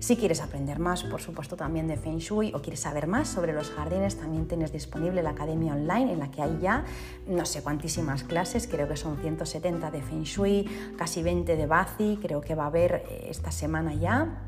[0.06, 3.54] Si quieres aprender más, por supuesto, también de Feng Shui o quieres saber más sobre
[3.54, 6.86] los jardines, también tienes disponible la academia online en la que hay ya
[7.28, 12.20] no sé cuantísimas clases, creo que son 170 de Feng Shui, casi 20 de Bazi,
[12.22, 14.44] creo que va a haber eh, esta semana ya.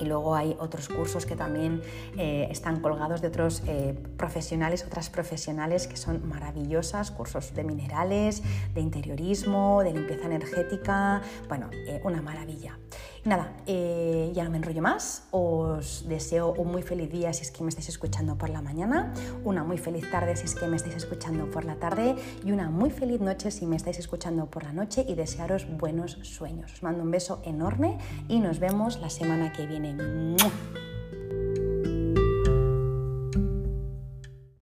[0.00, 1.82] Y luego hay otros cursos que también
[2.16, 8.44] eh, están colgados de otros eh, profesionales, otras profesionales que son maravillosas, cursos de minerales,
[8.72, 11.68] de interiorismo, de limpieza energética, bueno,
[12.04, 12.78] una maravilla.
[13.24, 15.28] Nada, eh, ya no me enrollo más.
[15.30, 19.14] Os deseo un muy feliz día si es que me estáis escuchando por la mañana,
[19.44, 22.68] una muy feliz tarde si es que me estáis escuchando por la tarde y una
[22.68, 26.74] muy feliz noche si me estáis escuchando por la noche y desearos buenos sueños.
[26.74, 27.96] Os mando un beso enorme
[28.28, 29.96] y nos vemos la semana que viene.